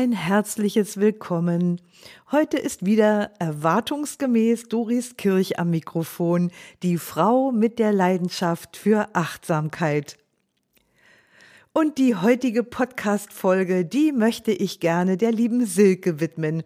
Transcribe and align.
Ein 0.00 0.12
herzliches 0.12 0.96
Willkommen. 0.96 1.78
Heute 2.32 2.56
ist 2.56 2.86
wieder 2.86 3.32
erwartungsgemäß 3.38 4.70
Doris 4.70 5.18
Kirch 5.18 5.58
am 5.58 5.68
Mikrofon, 5.68 6.50
die 6.82 6.96
Frau 6.96 7.52
mit 7.52 7.78
der 7.78 7.92
Leidenschaft 7.92 8.78
für 8.78 9.14
Achtsamkeit. 9.14 10.16
Und 11.74 11.98
die 11.98 12.16
heutige 12.16 12.62
Podcast-Folge, 12.62 13.84
die 13.84 14.12
möchte 14.12 14.52
ich 14.52 14.80
gerne 14.80 15.18
der 15.18 15.32
lieben 15.32 15.66
Silke 15.66 16.18
widmen. 16.18 16.62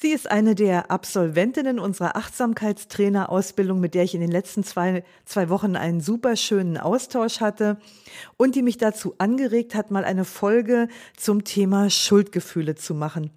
Sie 0.00 0.12
ist 0.12 0.30
eine 0.30 0.54
der 0.54 0.92
Absolventinnen 0.92 1.80
unserer 1.80 2.14
Achtsamkeitstrainerausbildung, 2.14 3.80
mit 3.80 3.94
der 3.94 4.04
ich 4.04 4.14
in 4.14 4.20
den 4.20 4.30
letzten 4.30 4.62
zwei, 4.62 5.02
zwei 5.24 5.48
Wochen 5.48 5.74
einen 5.74 6.00
super 6.00 6.36
schönen 6.36 6.78
Austausch 6.78 7.40
hatte 7.40 7.78
und 8.36 8.54
die 8.54 8.62
mich 8.62 8.78
dazu 8.78 9.16
angeregt 9.18 9.74
hat, 9.74 9.90
mal 9.90 10.04
eine 10.04 10.24
Folge 10.24 10.86
zum 11.16 11.42
Thema 11.42 11.90
Schuldgefühle 11.90 12.76
zu 12.76 12.94
machen. 12.94 13.32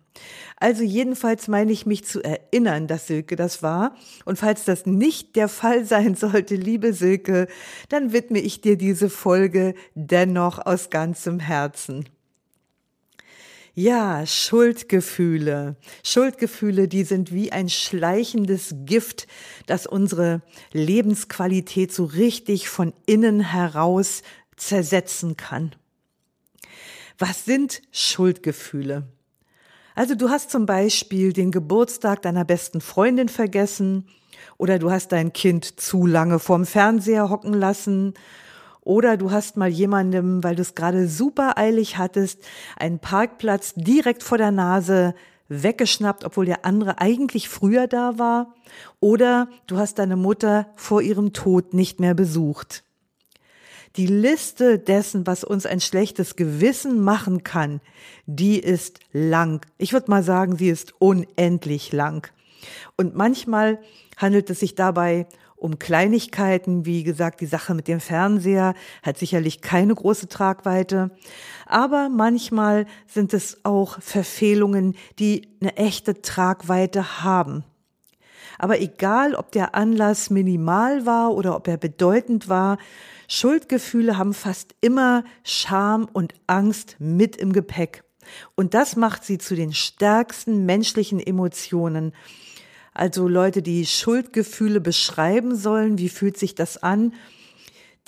Also 0.57 0.83
jedenfalls 0.83 1.47
meine 1.47 1.71
ich 1.71 1.87
mich 1.87 2.05
zu 2.05 2.21
erinnern, 2.21 2.85
dass 2.85 3.07
Silke 3.07 3.35
das 3.35 3.63
war. 3.63 3.95
Und 4.25 4.37
falls 4.37 4.63
das 4.63 4.85
nicht 4.85 5.35
der 5.35 5.47
Fall 5.47 5.83
sein 5.85 6.13
sollte, 6.13 6.53
liebe 6.53 6.93
Silke, 6.93 7.47
dann 7.89 8.13
widme 8.13 8.37
ich 8.37 8.61
dir 8.61 8.77
diese 8.77 9.09
Folge 9.09 9.73
dennoch 9.95 10.63
aus 10.63 10.91
ganzem 10.91 11.39
Herzen. 11.39 12.05
Ja, 13.73 14.25
Schuldgefühle. 14.25 15.77
Schuldgefühle, 16.03 16.89
die 16.89 17.03
sind 17.03 17.31
wie 17.31 17.53
ein 17.53 17.69
schleichendes 17.69 18.75
Gift, 18.83 19.27
das 19.65 19.87
unsere 19.87 20.41
Lebensqualität 20.73 21.93
so 21.93 22.03
richtig 22.03 22.67
von 22.67 22.93
innen 23.05 23.39
heraus 23.39 24.23
zersetzen 24.57 25.37
kann. 25.37 25.73
Was 27.17 27.45
sind 27.45 27.81
Schuldgefühle? 27.91 29.07
Also 29.95 30.15
du 30.15 30.29
hast 30.29 30.51
zum 30.51 30.65
Beispiel 30.65 31.31
den 31.31 31.51
Geburtstag 31.51 32.21
deiner 32.23 32.43
besten 32.43 32.81
Freundin 32.81 33.29
vergessen 33.29 34.05
oder 34.57 34.79
du 34.79 34.91
hast 34.91 35.13
dein 35.13 35.31
Kind 35.31 35.79
zu 35.79 36.05
lange 36.05 36.39
vorm 36.39 36.65
Fernseher 36.65 37.29
hocken 37.29 37.53
lassen 37.53 38.15
oder 38.83 39.15
du 39.15 39.31
hast 39.31 39.57
mal 39.57 39.69
jemandem, 39.69 40.43
weil 40.43 40.55
du 40.55 40.61
es 40.61 40.75
gerade 40.75 41.07
super 41.07 41.57
eilig 41.57 41.97
hattest, 41.97 42.43
einen 42.77 42.99
Parkplatz 42.99 43.73
direkt 43.75 44.23
vor 44.23 44.37
der 44.37 44.51
Nase 44.51 45.13
weggeschnappt, 45.49 46.23
obwohl 46.23 46.45
der 46.45 46.65
andere 46.65 46.99
eigentlich 46.99 47.49
früher 47.49 47.87
da 47.87 48.17
war. 48.17 48.55
Oder 48.99 49.49
du 49.67 49.77
hast 49.77 49.99
deine 49.99 50.15
Mutter 50.15 50.67
vor 50.75 51.01
ihrem 51.01 51.33
Tod 51.33 51.73
nicht 51.73 51.99
mehr 51.99 52.13
besucht. 52.13 52.83
Die 53.97 54.07
Liste 54.07 54.79
dessen, 54.79 55.27
was 55.27 55.43
uns 55.43 55.65
ein 55.65 55.81
schlechtes 55.81 56.37
Gewissen 56.37 57.01
machen 57.01 57.43
kann, 57.43 57.81
die 58.25 58.57
ist 58.57 58.99
lang. 59.11 59.65
Ich 59.77 59.91
würde 59.91 60.09
mal 60.09 60.23
sagen, 60.23 60.55
sie 60.55 60.69
ist 60.69 60.93
unendlich 60.99 61.91
lang. 61.91 62.31
Und 62.95 63.15
manchmal 63.15 63.79
handelt 64.15 64.49
es 64.49 64.61
sich 64.61 64.75
dabei 64.75 65.27
um 65.61 65.77
Kleinigkeiten, 65.77 66.85
wie 66.85 67.03
gesagt, 67.03 67.39
die 67.39 67.45
Sache 67.45 67.75
mit 67.75 67.87
dem 67.87 67.99
Fernseher 67.99 68.73
hat 69.03 69.19
sicherlich 69.19 69.61
keine 69.61 69.93
große 69.93 70.27
Tragweite, 70.27 71.11
aber 71.67 72.09
manchmal 72.09 72.87
sind 73.05 73.31
es 73.33 73.63
auch 73.63 74.01
Verfehlungen, 74.01 74.95
die 75.19 75.47
eine 75.61 75.77
echte 75.77 76.23
Tragweite 76.23 77.23
haben. 77.23 77.63
Aber 78.57 78.81
egal, 78.81 79.35
ob 79.35 79.51
der 79.51 79.75
Anlass 79.75 80.31
minimal 80.31 81.05
war 81.05 81.33
oder 81.35 81.55
ob 81.55 81.67
er 81.67 81.77
bedeutend 81.77 82.49
war, 82.49 82.77
Schuldgefühle 83.27 84.17
haben 84.17 84.33
fast 84.33 84.75
immer 84.81 85.23
Scham 85.43 86.07
und 86.11 86.33
Angst 86.47 86.95
mit 86.97 87.35
im 87.35 87.53
Gepäck. 87.53 88.03
Und 88.55 88.73
das 88.73 88.95
macht 88.95 89.23
sie 89.23 89.37
zu 89.37 89.55
den 89.55 89.73
stärksten 89.73 90.65
menschlichen 90.65 91.19
Emotionen 91.19 92.13
also 93.01 93.27
Leute, 93.27 93.63
die 93.63 93.87
Schuldgefühle 93.87 94.79
beschreiben 94.79 95.55
sollen, 95.55 95.97
wie 95.97 96.07
fühlt 96.07 96.37
sich 96.37 96.53
das 96.53 96.83
an, 96.83 97.15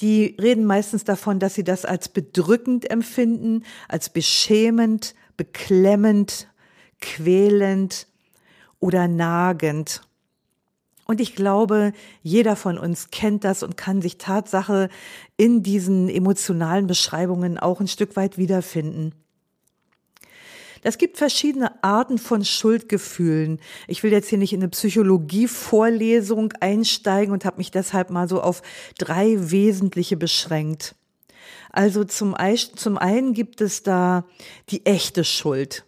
die 0.02 0.38
reden 0.40 0.66
meistens 0.66 1.04
davon, 1.04 1.40
dass 1.40 1.56
sie 1.56 1.64
das 1.64 1.84
als 1.84 2.10
bedrückend 2.10 2.92
empfinden, 2.92 3.64
als 3.88 4.12
beschämend, 4.12 5.16
beklemmend, 5.36 6.48
quälend 7.02 8.06
oder 8.80 9.08
nagend. 9.08 10.02
Und 11.06 11.20
ich 11.20 11.36
glaube, 11.36 11.92
jeder 12.22 12.56
von 12.56 12.78
uns 12.78 13.10
kennt 13.10 13.46
das 13.46 13.64
und 13.64 13.76
kann 13.76 14.00
sich 14.00 14.20
Tatsache 14.20 14.90
in 15.38 15.64
diesen 15.64 16.08
emotionalen 16.08 16.86
Beschreibungen 16.86 17.58
auch 17.58 17.80
ein 17.80 17.88
Stück 17.88 18.16
weit 18.16 18.38
wiederfinden. 18.38 19.23
Es 20.84 20.98
gibt 20.98 21.18
verschiedene 21.18 21.82
Arten 21.84 22.18
von 22.18 22.44
Schuldgefühlen. 22.44 23.60
Ich 23.88 24.04
will 24.04 24.12
jetzt 24.12 24.28
hier 24.28 24.38
nicht 24.38 24.54
in 24.54 24.62
eine 24.62 24.70
Psychologie-Vorlesung 24.70 26.54
einsteigen 26.60 27.34
und 27.34 27.46
habe 27.46 27.58
mich 27.58 27.72
deshalb 27.72 28.10
mal 28.10 28.28
so 28.28 28.42
auf 28.42 28.62
drei 28.98 29.36
wesentliche 29.52 30.18
beschränkt. 30.18 30.96
Also 31.72 32.04
zum, 32.04 32.36
zum 32.76 32.98
einen 32.98 33.34
gibt 33.34 33.62
es 33.62 33.82
da 33.82 34.26
die 34.70 34.86
echte 34.86 35.24
Schuld. 35.24 35.86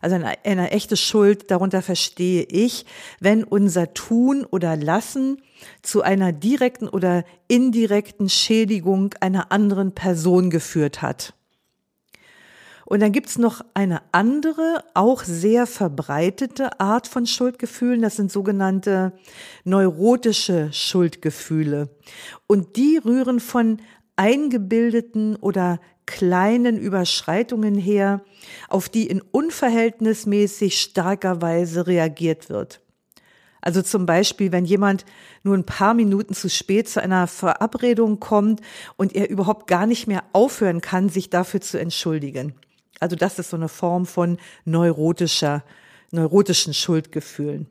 Also 0.00 0.14
eine, 0.16 0.34
eine 0.44 0.70
echte 0.70 0.96
Schuld, 0.96 1.50
darunter 1.50 1.82
verstehe 1.82 2.44
ich, 2.44 2.86
wenn 3.20 3.42
unser 3.42 3.92
Tun 3.94 4.44
oder 4.44 4.76
Lassen 4.76 5.42
zu 5.82 6.02
einer 6.02 6.32
direkten 6.32 6.88
oder 6.88 7.24
indirekten 7.48 8.28
Schädigung 8.28 9.14
einer 9.20 9.50
anderen 9.50 9.92
Person 9.92 10.50
geführt 10.50 11.02
hat. 11.02 11.34
Und 12.88 13.00
dann 13.00 13.12
gibt's 13.12 13.36
noch 13.36 13.60
eine 13.74 14.00
andere, 14.12 14.82
auch 14.94 15.22
sehr 15.22 15.66
verbreitete 15.66 16.80
Art 16.80 17.06
von 17.06 17.26
Schuldgefühlen. 17.26 18.00
Das 18.00 18.16
sind 18.16 18.32
sogenannte 18.32 19.12
neurotische 19.64 20.72
Schuldgefühle. 20.72 21.90
Und 22.46 22.76
die 22.76 22.96
rühren 22.96 23.40
von 23.40 23.82
eingebildeten 24.16 25.36
oder 25.36 25.80
kleinen 26.06 26.78
Überschreitungen 26.78 27.74
her, 27.74 28.22
auf 28.70 28.88
die 28.88 29.06
in 29.06 29.20
unverhältnismäßig 29.20 30.80
starker 30.80 31.42
Weise 31.42 31.86
reagiert 31.86 32.48
wird. 32.48 32.80
Also 33.60 33.82
zum 33.82 34.06
Beispiel, 34.06 34.50
wenn 34.50 34.64
jemand 34.64 35.04
nur 35.42 35.54
ein 35.54 35.66
paar 35.66 35.92
Minuten 35.92 36.32
zu 36.32 36.48
spät 36.48 36.88
zu 36.88 37.02
einer 37.02 37.26
Verabredung 37.26 38.18
kommt 38.18 38.62
und 38.96 39.14
er 39.14 39.28
überhaupt 39.28 39.66
gar 39.66 39.84
nicht 39.84 40.06
mehr 40.06 40.24
aufhören 40.32 40.80
kann, 40.80 41.10
sich 41.10 41.28
dafür 41.28 41.60
zu 41.60 41.78
entschuldigen. 41.78 42.54
Also 43.00 43.16
das 43.16 43.38
ist 43.38 43.50
so 43.50 43.56
eine 43.56 43.68
Form 43.68 44.06
von 44.06 44.38
neurotischer, 44.64 45.62
neurotischen 46.10 46.74
Schuldgefühlen. 46.74 47.66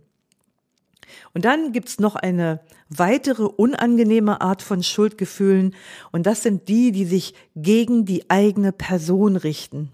Und 1.33 1.45
dann 1.45 1.71
gibt's 1.71 1.99
noch 1.99 2.15
eine 2.15 2.59
weitere 2.89 3.43
unangenehme 3.43 4.41
Art 4.41 4.61
von 4.61 4.83
Schuldgefühlen 4.83 5.75
und 6.11 6.25
das 6.25 6.43
sind 6.43 6.67
die, 6.67 6.91
die 6.91 7.05
sich 7.05 7.33
gegen 7.55 8.05
die 8.05 8.29
eigene 8.29 8.71
Person 8.71 9.35
richten. 9.35 9.91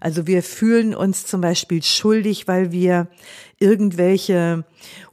Also 0.00 0.26
wir 0.26 0.42
fühlen 0.42 0.94
uns 0.94 1.26
zum 1.26 1.40
Beispiel 1.40 1.82
schuldig, 1.82 2.46
weil 2.48 2.70
wir 2.72 3.08
irgendwelche 3.58 4.64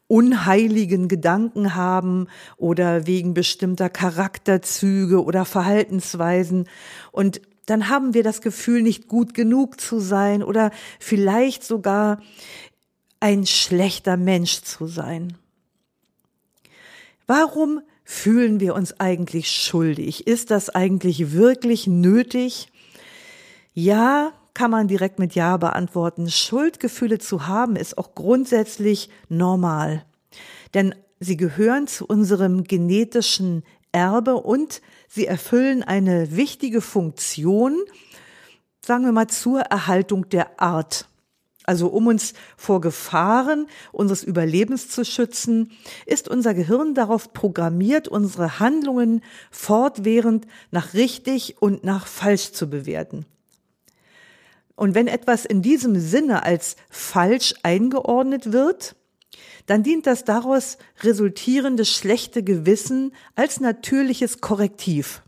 unheiligen 0.07 1.07
Gedanken 1.07 1.75
haben 1.75 2.27
oder 2.57 3.07
wegen 3.07 3.33
bestimmter 3.33 3.89
Charakterzüge 3.89 5.23
oder 5.23 5.45
Verhaltensweisen. 5.45 6.67
Und 7.11 7.41
dann 7.65 7.89
haben 7.89 8.13
wir 8.13 8.23
das 8.23 8.41
Gefühl, 8.41 8.81
nicht 8.81 9.07
gut 9.07 9.33
genug 9.33 9.79
zu 9.79 9.99
sein 9.99 10.43
oder 10.43 10.71
vielleicht 10.99 11.63
sogar 11.63 12.21
ein 13.19 13.45
schlechter 13.45 14.17
Mensch 14.17 14.61
zu 14.61 14.87
sein. 14.87 15.37
Warum 17.25 17.81
fühlen 18.03 18.59
wir 18.59 18.75
uns 18.75 18.99
eigentlich 18.99 19.49
schuldig? 19.49 20.27
Ist 20.27 20.51
das 20.51 20.69
eigentlich 20.69 21.31
wirklich 21.31 21.87
nötig? 21.87 22.67
Ja, 23.73 24.33
kann 24.53 24.71
man 24.71 24.87
direkt 24.87 25.19
mit 25.19 25.33
Ja 25.33 25.57
beantworten. 25.57 26.29
Schuldgefühle 26.29 27.17
zu 27.17 27.47
haben 27.47 27.75
ist 27.75 27.97
auch 27.97 28.13
grundsätzlich 28.13 29.09
normal. 29.29 30.05
Denn 30.73 30.93
sie 31.19 31.37
gehören 31.37 31.87
zu 31.87 32.05
unserem 32.05 32.65
genetischen 32.65 33.63
Erbe 33.93 34.35
und 34.35 34.81
sie 35.13 35.27
erfüllen 35.27 35.83
eine 35.83 36.35
wichtige 36.35 36.81
Funktion, 36.81 37.79
sagen 38.83 39.05
wir 39.05 39.11
mal, 39.11 39.27
zur 39.27 39.61
Erhaltung 39.61 40.27
der 40.29 40.59
Art. 40.59 41.07
Also 41.65 41.87
um 41.87 42.07
uns 42.07 42.33
vor 42.57 42.81
Gefahren 42.81 43.67
unseres 43.91 44.23
Überlebens 44.23 44.89
zu 44.89 45.05
schützen, 45.05 45.71
ist 46.05 46.27
unser 46.27 46.53
Gehirn 46.53 46.93
darauf 46.93 47.31
programmiert, 47.31 48.07
unsere 48.07 48.59
Handlungen 48.59 49.21
fortwährend 49.49 50.45
nach 50.71 50.93
richtig 50.93 51.61
und 51.61 51.83
nach 51.83 52.07
falsch 52.07 52.51
zu 52.51 52.69
bewerten. 52.69 53.25
Und 54.75 54.95
wenn 54.95 55.07
etwas 55.07 55.45
in 55.45 55.61
diesem 55.61 55.97
Sinne 55.99 56.43
als 56.43 56.75
falsch 56.89 57.53
eingeordnet 57.61 58.51
wird, 58.51 58.95
dann 59.65 59.83
dient 59.83 60.07
das 60.07 60.23
daraus 60.23 60.77
resultierende 61.01 61.85
schlechte 61.85 62.43
Gewissen 62.43 63.13
als 63.35 63.59
natürliches 63.59 64.41
Korrektiv. 64.41 65.21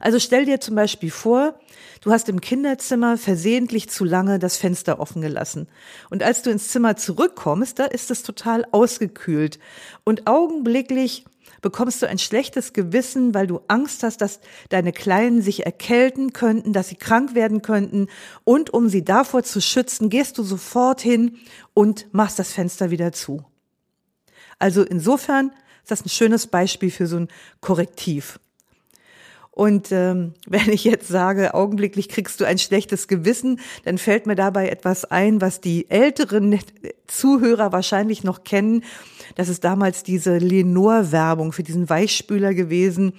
Also 0.00 0.18
stell 0.18 0.44
dir 0.44 0.60
zum 0.60 0.76
Beispiel 0.76 1.10
vor, 1.10 1.58
du 2.02 2.10
hast 2.12 2.28
im 2.28 2.40
Kinderzimmer 2.40 3.16
versehentlich 3.18 3.88
zu 3.88 4.04
lange 4.04 4.38
das 4.38 4.56
Fenster 4.56 5.00
offen 5.00 5.22
gelassen. 5.22 5.68
Und 6.10 6.22
als 6.22 6.42
du 6.42 6.50
ins 6.50 6.68
Zimmer 6.68 6.96
zurückkommst, 6.96 7.78
da 7.78 7.84
ist 7.84 8.10
es 8.10 8.22
total 8.22 8.64
ausgekühlt. 8.70 9.58
Und 10.04 10.26
augenblicklich 10.26 11.24
bekommst 11.62 12.02
du 12.02 12.08
ein 12.08 12.18
schlechtes 12.18 12.72
Gewissen, 12.72 13.32
weil 13.32 13.46
du 13.46 13.60
Angst 13.68 14.02
hast, 14.02 14.20
dass 14.20 14.40
deine 14.68 14.92
Kleinen 14.92 15.40
sich 15.40 15.64
erkälten 15.64 16.32
könnten, 16.32 16.72
dass 16.72 16.88
sie 16.88 16.96
krank 16.96 17.34
werden 17.34 17.62
könnten. 17.62 18.08
Und 18.44 18.70
um 18.74 18.88
sie 18.88 19.04
davor 19.04 19.42
zu 19.44 19.62
schützen, 19.62 20.10
gehst 20.10 20.36
du 20.36 20.42
sofort 20.42 21.00
hin 21.00 21.38
und 21.72 22.12
machst 22.12 22.38
das 22.38 22.52
Fenster 22.52 22.90
wieder 22.90 23.12
zu. 23.12 23.44
Also 24.58 24.82
insofern 24.82 25.52
ist 25.82 25.90
das 25.90 26.04
ein 26.04 26.10
schönes 26.10 26.46
Beispiel 26.46 26.90
für 26.90 27.06
so 27.06 27.16
ein 27.16 27.28
Korrektiv. 27.60 28.38
Und 29.52 29.92
ähm, 29.92 30.32
wenn 30.46 30.70
ich 30.70 30.82
jetzt 30.84 31.08
sage, 31.08 31.54
augenblicklich 31.54 32.08
kriegst 32.08 32.40
du 32.40 32.44
ein 32.44 32.58
schlechtes 32.58 33.06
Gewissen, 33.06 33.60
dann 33.84 33.98
fällt 33.98 34.26
mir 34.26 34.34
dabei 34.34 34.68
etwas 34.68 35.04
ein, 35.04 35.40
was 35.40 35.60
die 35.60 35.88
älteren 35.90 36.58
Zuhörer 37.06 37.70
wahrscheinlich 37.70 38.24
noch 38.24 38.42
kennen. 38.42 38.82
Das 39.36 39.48
ist 39.48 39.62
damals 39.64 40.02
diese 40.02 40.38
Lenore-Werbung 40.38 41.52
für 41.52 41.62
diesen 41.62 41.88
Weichspüler 41.88 42.54
gewesen. 42.54 43.12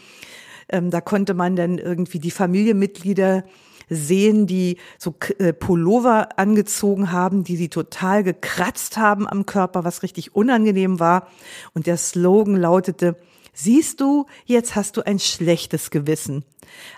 Ähm, 0.69 0.89
da 0.89 1.01
konnte 1.01 1.33
man 1.33 1.55
dann 1.55 1.77
irgendwie 1.77 2.19
die 2.19 2.31
Familienmitglieder 2.31 3.43
sehen, 3.89 4.47
die 4.47 4.77
so 4.97 5.15
äh, 5.37 5.53
Pullover 5.53 6.39
angezogen 6.39 7.11
haben, 7.11 7.43
die 7.43 7.57
sie 7.57 7.69
total 7.69 8.23
gekratzt 8.23 8.97
haben 8.97 9.27
am 9.27 9.45
Körper, 9.45 9.83
was 9.83 10.03
richtig 10.03 10.35
unangenehm 10.35 10.99
war. 10.99 11.27
Und 11.73 11.85
der 11.85 11.97
Slogan 11.97 12.55
lautete, 12.55 13.17
Siehst 13.53 14.01
du, 14.01 14.25
jetzt 14.45 14.75
hast 14.75 14.97
du 14.97 15.05
ein 15.05 15.19
schlechtes 15.19 15.91
Gewissen. 15.91 16.43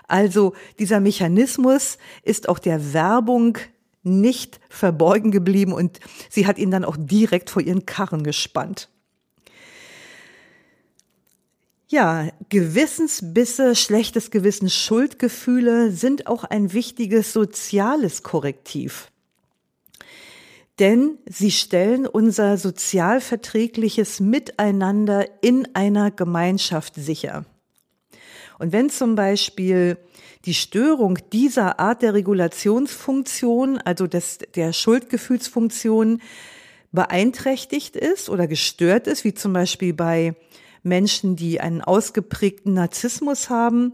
Also 0.08 0.54
dieser 0.78 1.00
Mechanismus 1.00 1.98
ist 2.22 2.48
auch 2.48 2.58
der 2.58 2.94
Werbung 2.94 3.58
nicht 4.02 4.60
verborgen 4.70 5.30
geblieben 5.30 5.72
und 5.72 6.00
sie 6.30 6.46
hat 6.46 6.58
ihn 6.58 6.70
dann 6.70 6.84
auch 6.84 6.96
direkt 6.98 7.50
vor 7.50 7.60
ihren 7.60 7.84
Karren 7.84 8.22
gespannt. 8.22 8.88
Ja, 11.88 12.28
Gewissensbisse, 12.48 13.76
schlechtes 13.76 14.30
Gewissen, 14.30 14.70
Schuldgefühle 14.70 15.92
sind 15.92 16.26
auch 16.26 16.44
ein 16.44 16.72
wichtiges 16.72 17.32
soziales 17.32 18.22
Korrektiv 18.22 19.12
denn 20.78 21.18
sie 21.28 21.50
stellen 21.50 22.06
unser 22.06 22.58
sozialverträgliches 22.58 24.20
Miteinander 24.20 25.26
in 25.42 25.68
einer 25.74 26.10
Gemeinschaft 26.10 26.94
sicher. 26.96 27.44
Und 28.58 28.72
wenn 28.72 28.90
zum 28.90 29.14
Beispiel 29.14 29.98
die 30.44 30.54
Störung 30.54 31.18
dieser 31.32 31.80
Art 31.80 32.02
der 32.02 32.14
Regulationsfunktion, 32.14 33.78
also 33.78 34.06
des, 34.06 34.38
der 34.54 34.72
Schuldgefühlsfunktion, 34.72 36.20
beeinträchtigt 36.92 37.96
ist 37.96 38.30
oder 38.30 38.46
gestört 38.46 39.06
ist, 39.06 39.24
wie 39.24 39.34
zum 39.34 39.52
Beispiel 39.52 39.92
bei 39.92 40.34
Menschen, 40.82 41.36
die 41.36 41.60
einen 41.60 41.82
ausgeprägten 41.82 42.74
Narzissmus 42.74 43.50
haben, 43.50 43.92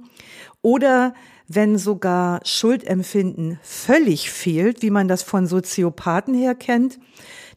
oder 0.60 1.14
wenn 1.48 1.78
sogar 1.78 2.40
Schuldempfinden 2.44 3.58
völlig 3.62 4.30
fehlt, 4.30 4.82
wie 4.82 4.90
man 4.90 5.08
das 5.08 5.22
von 5.22 5.46
Soziopathen 5.46 6.34
her 6.34 6.54
kennt, 6.54 6.98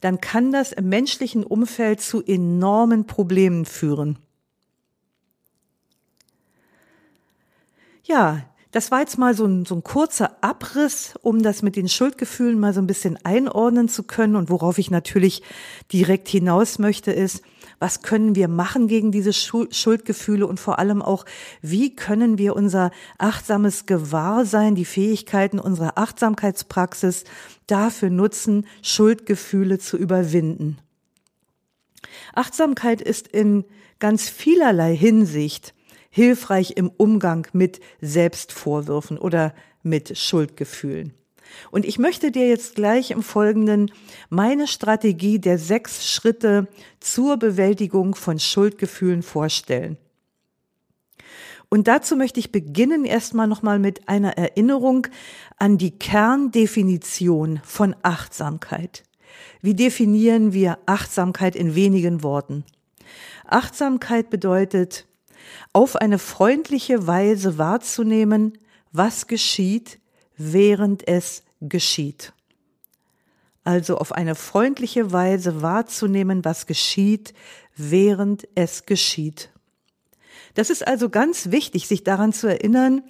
dann 0.01 0.21
kann 0.21 0.51
das 0.51 0.71
im 0.71 0.89
menschlichen 0.89 1.43
Umfeld 1.43 2.01
zu 2.01 2.23
enormen 2.23 3.07
Problemen 3.07 3.65
führen. 3.65 4.19
Ja, 8.03 8.43
das 8.75 8.91
war 8.91 8.99
jetzt 8.99 9.17
mal 9.17 9.33
so 9.33 9.45
ein, 9.45 9.65
so 9.65 9.75
ein 9.75 9.83
kurzer 9.83 10.35
Abriss, 10.41 11.13
um 11.21 11.41
das 11.41 11.61
mit 11.61 11.77
den 11.77 11.87
Schuldgefühlen 11.87 12.59
mal 12.59 12.73
so 12.73 12.81
ein 12.81 12.87
bisschen 12.87 13.17
einordnen 13.23 13.87
zu 13.87 14.03
können. 14.03 14.35
Und 14.35 14.49
worauf 14.49 14.77
ich 14.77 14.91
natürlich 14.91 15.41
direkt 15.93 16.27
hinaus 16.27 16.77
möchte, 16.77 17.13
ist, 17.13 17.41
was 17.79 18.01
können 18.01 18.35
wir 18.35 18.47
machen 18.47 18.87
gegen 18.87 19.11
diese 19.11 19.33
Schuldgefühle 19.33 20.47
und 20.47 20.59
vor 20.59 20.79
allem 20.79 21.01
auch, 21.01 21.25
wie 21.61 21.95
können 21.95 22.37
wir 22.37 22.55
unser 22.55 22.91
achtsames 23.17 23.85
Gewahrsein, 23.85 24.75
die 24.75 24.85
Fähigkeiten 24.85 25.59
unserer 25.59 25.97
Achtsamkeitspraxis 25.97 27.23
dafür 27.67 28.09
nutzen, 28.09 28.65
Schuldgefühle 28.81 29.79
zu 29.79 29.97
überwinden. 29.97 30.77
Achtsamkeit 32.33 33.01
ist 33.01 33.27
in 33.27 33.65
ganz 33.99 34.29
vielerlei 34.29 34.95
Hinsicht 34.95 35.73
hilfreich 36.09 36.73
im 36.77 36.89
Umgang 36.95 37.47
mit 37.51 37.81
Selbstvorwürfen 37.99 39.17
oder 39.17 39.53
mit 39.83 40.17
Schuldgefühlen. 40.17 41.13
Und 41.71 41.85
ich 41.85 41.99
möchte 41.99 42.31
dir 42.31 42.47
jetzt 42.47 42.75
gleich 42.75 43.11
im 43.11 43.23
Folgenden 43.23 43.91
meine 44.29 44.67
Strategie 44.67 45.39
der 45.39 45.57
sechs 45.57 46.09
Schritte 46.09 46.67
zur 46.99 47.37
Bewältigung 47.37 48.15
von 48.15 48.39
Schuldgefühlen 48.39 49.23
vorstellen. 49.23 49.97
Und 51.69 51.87
dazu 51.87 52.15
möchte 52.15 52.39
ich 52.39 52.51
beginnen 52.51 53.05
erstmal 53.05 53.47
nochmal 53.47 53.79
mit 53.79 54.07
einer 54.07 54.37
Erinnerung 54.37 55.07
an 55.57 55.77
die 55.77 55.91
Kerndefinition 55.91 57.59
von 57.63 57.95
Achtsamkeit. 58.01 59.03
Wie 59.61 59.73
definieren 59.73 60.53
wir 60.53 60.77
Achtsamkeit 60.85 61.55
in 61.55 61.75
wenigen 61.75 62.23
Worten? 62.23 62.63
Achtsamkeit 63.47 64.29
bedeutet, 64.29 65.05
auf 65.73 65.95
eine 65.95 66.19
freundliche 66.19 67.07
Weise 67.07 67.57
wahrzunehmen, 67.57 68.57
was 68.91 69.27
geschieht, 69.27 69.99
während 70.37 71.07
es 71.07 71.43
geschieht. 71.61 72.33
Also 73.63 73.97
auf 73.97 74.11
eine 74.11 74.35
freundliche 74.35 75.11
Weise 75.11 75.61
wahrzunehmen, 75.61 76.45
was 76.45 76.67
geschieht, 76.67 77.33
während 77.75 78.47
es 78.55 78.85
geschieht. 78.85 79.49
Das 80.53 80.69
ist 80.69 80.87
also 80.87 81.09
ganz 81.09 81.51
wichtig, 81.51 81.87
sich 81.87 82.03
daran 82.03 82.31
zu 82.31 82.47
erinnern, 82.47 83.03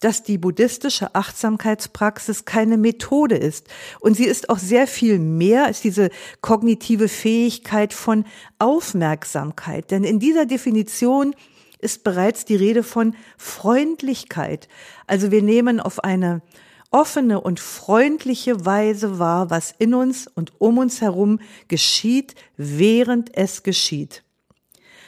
dass 0.00 0.22
die 0.22 0.38
buddhistische 0.38 1.14
Achtsamkeitspraxis 1.14 2.46
keine 2.46 2.78
Methode 2.78 3.36
ist. 3.36 3.68
Und 4.00 4.16
sie 4.16 4.24
ist 4.24 4.48
auch 4.48 4.58
sehr 4.58 4.86
viel 4.86 5.18
mehr 5.18 5.66
als 5.66 5.82
diese 5.82 6.10
kognitive 6.40 7.08
Fähigkeit 7.08 7.92
von 7.92 8.24
Aufmerksamkeit. 8.58 9.90
Denn 9.90 10.04
in 10.04 10.18
dieser 10.18 10.46
Definition 10.46 11.34
ist 11.78 12.02
bereits 12.02 12.46
die 12.46 12.56
Rede 12.56 12.82
von 12.82 13.14
Freundlichkeit. 13.36 14.68
Also 15.06 15.30
wir 15.30 15.42
nehmen 15.42 15.80
auf 15.80 16.02
eine 16.02 16.40
offene 16.90 17.40
und 17.40 17.60
freundliche 17.60 18.64
Weise 18.64 19.18
wahr, 19.18 19.50
was 19.50 19.74
in 19.78 19.94
uns 19.94 20.26
und 20.26 20.52
um 20.58 20.78
uns 20.78 21.00
herum 21.00 21.38
geschieht, 21.68 22.34
während 22.56 23.36
es 23.36 23.62
geschieht. 23.62 24.24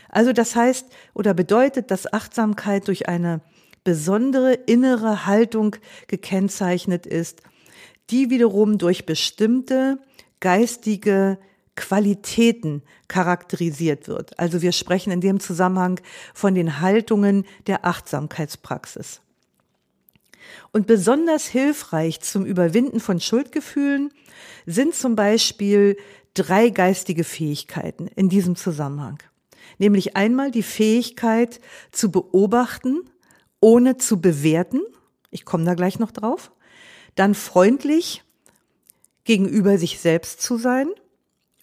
Also 0.09 0.33
das 0.33 0.55
heißt 0.55 0.87
oder 1.15 1.35
bedeutet, 1.35 1.91
dass 1.91 2.13
Achtsamkeit 2.13 2.87
durch 2.87 3.09
eine 3.09 3.41
besondere 3.83 4.53
innere 4.53 5.27
Haltung 5.27 5.77
gekennzeichnet 6.07 7.07
ist, 7.07 7.43
die 8.11 8.31
wiederum 8.31 8.79
durch 8.79 9.07
bestimmte 9.07 9.99
geistige 10.39 11.39
Qualitäten 11.75 12.83
charakterisiert 13.09 14.07
wird. 14.07 14.39
Also 14.39 14.61
wir 14.61 14.73
sprechen 14.73 15.11
in 15.11 15.23
dem 15.23 15.41
Zusammenhang 15.41 16.01
von 16.35 16.55
den 16.55 16.81
Haltungen 16.81 17.47
der 17.67 17.87
Achtsamkeitspraxis. 17.87 19.22
Und 20.73 20.87
besonders 20.87 21.47
hilfreich 21.47 22.21
zum 22.21 22.47
Überwinden 22.47 22.99
von 22.99 23.21
Schuldgefühlen 23.21 24.11
sind 24.65 24.95
zum 24.95 25.15
Beispiel 25.17 25.97
drei 26.35 26.71
geistige 26.71 27.25
Fähigkeiten 27.25 28.09
in 28.09 28.31
diesem 28.31 28.57
Zusammenhang. 28.57 29.23
Nämlich 29.79 30.17
einmal 30.17 30.51
die 30.51 30.63
Fähigkeit 30.63 31.61
zu 31.91 32.11
beobachten, 32.11 33.01
ohne 33.61 33.99
zu 33.99 34.21
bewerten. 34.21 34.81
Ich 35.31 35.45
komme 35.45 35.65
da 35.65 35.75
gleich 35.75 35.99
noch 35.99 36.11
drauf. 36.11 36.53
Dann 37.15 37.35
freundlich 37.35 38.25
gegenüber 39.25 39.77
sich 39.77 40.01
selbst 40.01 40.41
zu 40.41 40.57
sein. 40.57 40.89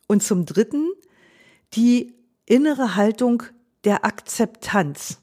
Und 0.08 0.24
zum 0.24 0.46
Dritten 0.46 0.88
die 1.74 2.14
innere 2.46 2.96
Haltung 2.96 3.44
der 3.84 4.06
Akzeptanz. 4.06 5.20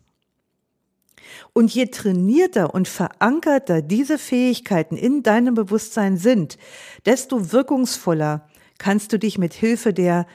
Und 1.53 1.73
je 1.75 1.87
trainierter 1.87 2.75
und 2.75 2.89
verankerter 2.89 3.83
diese 3.83 4.19
Fähigkeiten 4.19 4.97
in 4.97 5.23
deinem 5.23 5.55
Bewusstsein 5.55 6.17
sind, 6.17 6.59
desto 7.05 7.53
wirkungsvoller 7.53 8.49
kannst 8.79 9.13
du 9.13 9.19
dich 9.19 9.39
mit 9.39 9.55
Hilfe 9.55 9.93
der 9.93 10.27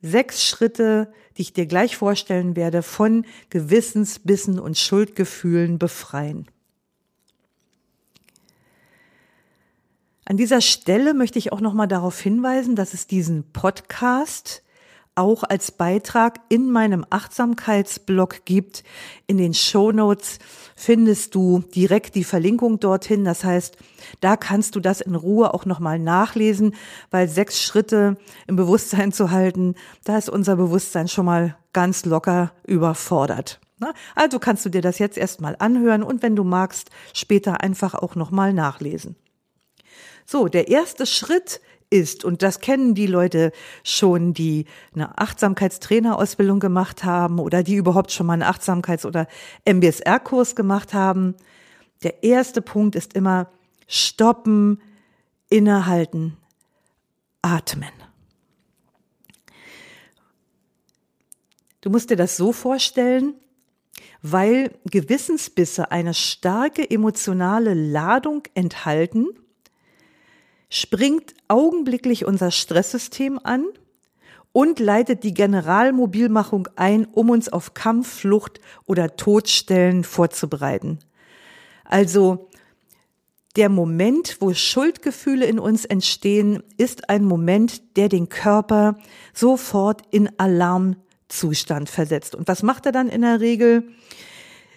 sechs 0.00 0.44
Schritte, 0.44 1.12
die 1.36 1.42
ich 1.42 1.52
dir 1.52 1.66
gleich 1.66 1.96
vorstellen 1.96 2.56
werde, 2.56 2.82
von 2.82 3.24
Gewissensbissen 3.50 4.58
und 4.58 4.76
Schuldgefühlen 4.76 5.78
befreien. 5.78 6.46
An 10.24 10.36
dieser 10.36 10.60
Stelle 10.60 11.14
möchte 11.14 11.38
ich 11.38 11.52
auch 11.52 11.60
noch 11.60 11.74
mal 11.74 11.86
darauf 11.86 12.20
hinweisen, 12.20 12.76
dass 12.76 12.94
es 12.94 13.06
diesen 13.06 13.52
Podcast 13.52 14.62
auch 15.14 15.42
als 15.42 15.72
Beitrag 15.72 16.40
in 16.48 16.70
meinem 16.70 17.04
Achtsamkeitsblog 17.10 18.44
gibt. 18.44 18.82
In 19.26 19.36
den 19.36 19.54
Show 19.54 19.92
Notes 19.92 20.38
findest 20.74 21.34
du 21.34 21.60
direkt 21.74 22.14
die 22.14 22.24
Verlinkung 22.24 22.80
dorthin. 22.80 23.24
Das 23.24 23.44
heißt, 23.44 23.76
da 24.20 24.36
kannst 24.36 24.74
du 24.74 24.80
das 24.80 25.00
in 25.00 25.14
Ruhe 25.14 25.52
auch 25.52 25.66
nochmal 25.66 25.98
nachlesen, 25.98 26.74
weil 27.10 27.28
sechs 27.28 27.62
Schritte 27.62 28.16
im 28.46 28.56
Bewusstsein 28.56 29.12
zu 29.12 29.30
halten, 29.30 29.74
da 30.04 30.16
ist 30.16 30.30
unser 30.30 30.56
Bewusstsein 30.56 31.08
schon 31.08 31.26
mal 31.26 31.56
ganz 31.72 32.04
locker 32.04 32.52
überfordert. 32.66 33.60
Also 34.14 34.38
kannst 34.38 34.64
du 34.64 34.68
dir 34.68 34.82
das 34.82 34.98
jetzt 34.98 35.18
erstmal 35.18 35.56
anhören 35.58 36.02
und 36.02 36.22
wenn 36.22 36.36
du 36.36 36.44
magst, 36.44 36.90
später 37.12 37.62
einfach 37.62 37.94
auch 37.94 38.14
nochmal 38.14 38.52
nachlesen. 38.52 39.16
So, 40.24 40.46
der 40.46 40.68
erste 40.68 41.04
Schritt 41.04 41.60
ist. 41.92 42.24
Und 42.24 42.42
das 42.42 42.60
kennen 42.60 42.94
die 42.94 43.06
Leute 43.06 43.52
schon, 43.84 44.32
die 44.32 44.64
eine 44.94 45.18
Achtsamkeitstrainerausbildung 45.18 46.58
gemacht 46.58 47.04
haben 47.04 47.38
oder 47.38 47.62
die 47.62 47.76
überhaupt 47.76 48.10
schon 48.10 48.26
mal 48.26 48.32
einen 48.32 48.42
Achtsamkeits- 48.42 49.06
oder 49.06 49.28
MBSR-Kurs 49.64 50.56
gemacht 50.56 50.94
haben. 50.94 51.36
Der 52.02 52.24
erste 52.24 52.62
Punkt 52.62 52.96
ist 52.96 53.12
immer 53.12 53.48
stoppen, 53.86 54.80
innehalten, 55.50 56.36
atmen. 57.42 57.92
Du 61.82 61.90
musst 61.90 62.10
dir 62.10 62.16
das 62.16 62.36
so 62.36 62.52
vorstellen, 62.52 63.34
weil 64.22 64.70
Gewissensbisse 64.84 65.90
eine 65.90 66.14
starke 66.14 66.88
emotionale 66.88 67.74
Ladung 67.74 68.44
enthalten, 68.54 69.26
springt 70.74 71.34
augenblicklich 71.48 72.24
unser 72.24 72.50
Stresssystem 72.50 73.38
an 73.42 73.66
und 74.52 74.80
leitet 74.80 75.22
die 75.22 75.34
Generalmobilmachung 75.34 76.66
ein, 76.76 77.04
um 77.04 77.28
uns 77.28 77.50
auf 77.50 77.74
Kampf, 77.74 78.20
Flucht 78.20 78.58
oder 78.86 79.16
Todstellen 79.16 80.02
vorzubereiten. 80.02 80.98
Also 81.84 82.48
der 83.54 83.68
Moment, 83.68 84.38
wo 84.40 84.54
Schuldgefühle 84.54 85.44
in 85.44 85.58
uns 85.58 85.84
entstehen, 85.84 86.62
ist 86.78 87.10
ein 87.10 87.26
Moment, 87.26 87.98
der 87.98 88.08
den 88.08 88.30
Körper 88.30 88.96
sofort 89.34 90.00
in 90.10 90.30
Alarmzustand 90.38 91.90
versetzt. 91.90 92.34
Und 92.34 92.48
was 92.48 92.62
macht 92.62 92.86
er 92.86 92.92
dann 92.92 93.10
in 93.10 93.20
der 93.20 93.40
Regel? 93.40 93.88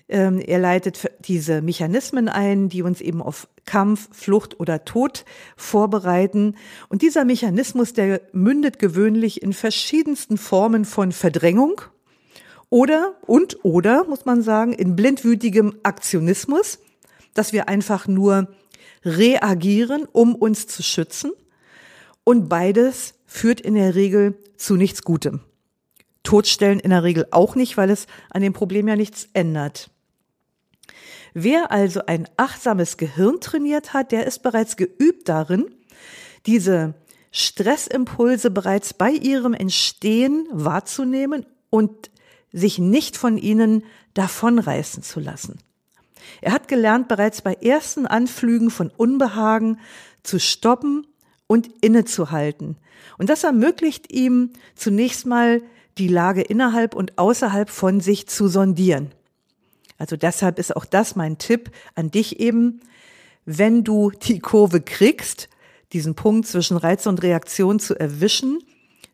Ähm, 0.07 0.39
er 0.39 0.59
leitet 0.59 1.11
diese 1.19 1.61
Mechanismen 1.61 2.29
ein, 2.29 2.69
die 2.69 2.83
uns 2.83 3.01
eben 3.01 3.21
auf 3.21 3.47
Kampf, 3.65 4.07
Flucht 4.11 4.59
oder 4.59 4.85
Tod 4.85 5.25
vorbereiten. 5.57 6.55
Und 6.89 7.01
dieser 7.01 7.25
Mechanismus, 7.25 7.93
der 7.93 8.21
mündet 8.31 8.77
gewöhnlich 8.77 9.41
in 9.41 9.53
verschiedensten 9.53 10.37
Formen 10.37 10.85
von 10.85 11.11
Verdrängung 11.11 11.81
oder 12.69 13.15
und 13.25 13.63
oder, 13.63 14.05
muss 14.05 14.25
man 14.25 14.41
sagen, 14.41 14.73
in 14.73 14.95
blindwütigem 14.95 15.75
Aktionismus, 15.83 16.79
dass 17.33 17.53
wir 17.53 17.67
einfach 17.67 18.07
nur 18.07 18.47
reagieren, 19.03 20.07
um 20.11 20.35
uns 20.35 20.67
zu 20.67 20.83
schützen. 20.83 21.31
Und 22.23 22.49
beides 22.49 23.15
führt 23.25 23.61
in 23.61 23.75
der 23.75 23.95
Regel 23.95 24.37
zu 24.57 24.75
nichts 24.75 25.03
Gutem. 25.03 25.41
Todstellen 26.23 26.79
in 26.79 26.89
der 26.89 27.03
Regel 27.03 27.27
auch 27.31 27.55
nicht, 27.55 27.77
weil 27.77 27.89
es 27.89 28.07
an 28.31 28.41
dem 28.41 28.53
Problem 28.53 28.87
ja 28.87 28.95
nichts 28.95 29.29
ändert. 29.33 29.91
Wer 31.33 31.71
also 31.71 32.05
ein 32.05 32.27
achtsames 32.37 32.97
Gehirn 32.97 33.39
trainiert 33.41 33.93
hat, 33.93 34.11
der 34.11 34.25
ist 34.25 34.41
bereits 34.43 34.77
geübt 34.77 35.27
darin, 35.29 35.65
diese 36.45 36.93
Stressimpulse 37.31 38.51
bereits 38.51 38.93
bei 38.93 39.11
ihrem 39.11 39.53
Entstehen 39.53 40.47
wahrzunehmen 40.51 41.45
und 41.69 42.09
sich 42.53 42.79
nicht 42.79 43.17
von 43.17 43.37
ihnen 43.37 43.83
davonreißen 44.13 45.03
zu 45.03 45.19
lassen. 45.19 45.59
Er 46.41 46.53
hat 46.53 46.67
gelernt, 46.67 47.07
bereits 47.07 47.41
bei 47.41 47.53
ersten 47.53 48.07
Anflügen 48.07 48.69
von 48.69 48.89
Unbehagen 48.89 49.79
zu 50.23 50.39
stoppen 50.39 51.05
und 51.47 51.69
innezuhalten. 51.81 52.77
Und 53.17 53.29
das 53.29 53.43
ermöglicht 53.43 54.11
ihm 54.11 54.51
zunächst 54.75 55.25
mal 55.25 55.61
die 55.97 56.07
Lage 56.07 56.41
innerhalb 56.41 56.95
und 56.95 57.17
außerhalb 57.17 57.69
von 57.69 57.99
sich 57.99 58.27
zu 58.27 58.47
sondieren. 58.47 59.11
Also 59.97 60.17
deshalb 60.17 60.59
ist 60.59 60.75
auch 60.75 60.85
das 60.85 61.15
mein 61.15 61.37
Tipp 61.37 61.71
an 61.95 62.11
dich 62.11 62.39
eben, 62.39 62.81
wenn 63.45 63.83
du 63.83 64.11
die 64.11 64.39
Kurve 64.39 64.81
kriegst, 64.81 65.49
diesen 65.93 66.15
Punkt 66.15 66.47
zwischen 66.47 66.77
Reiz 66.77 67.05
und 67.05 67.21
Reaktion 67.23 67.79
zu 67.79 67.97
erwischen, 67.97 68.59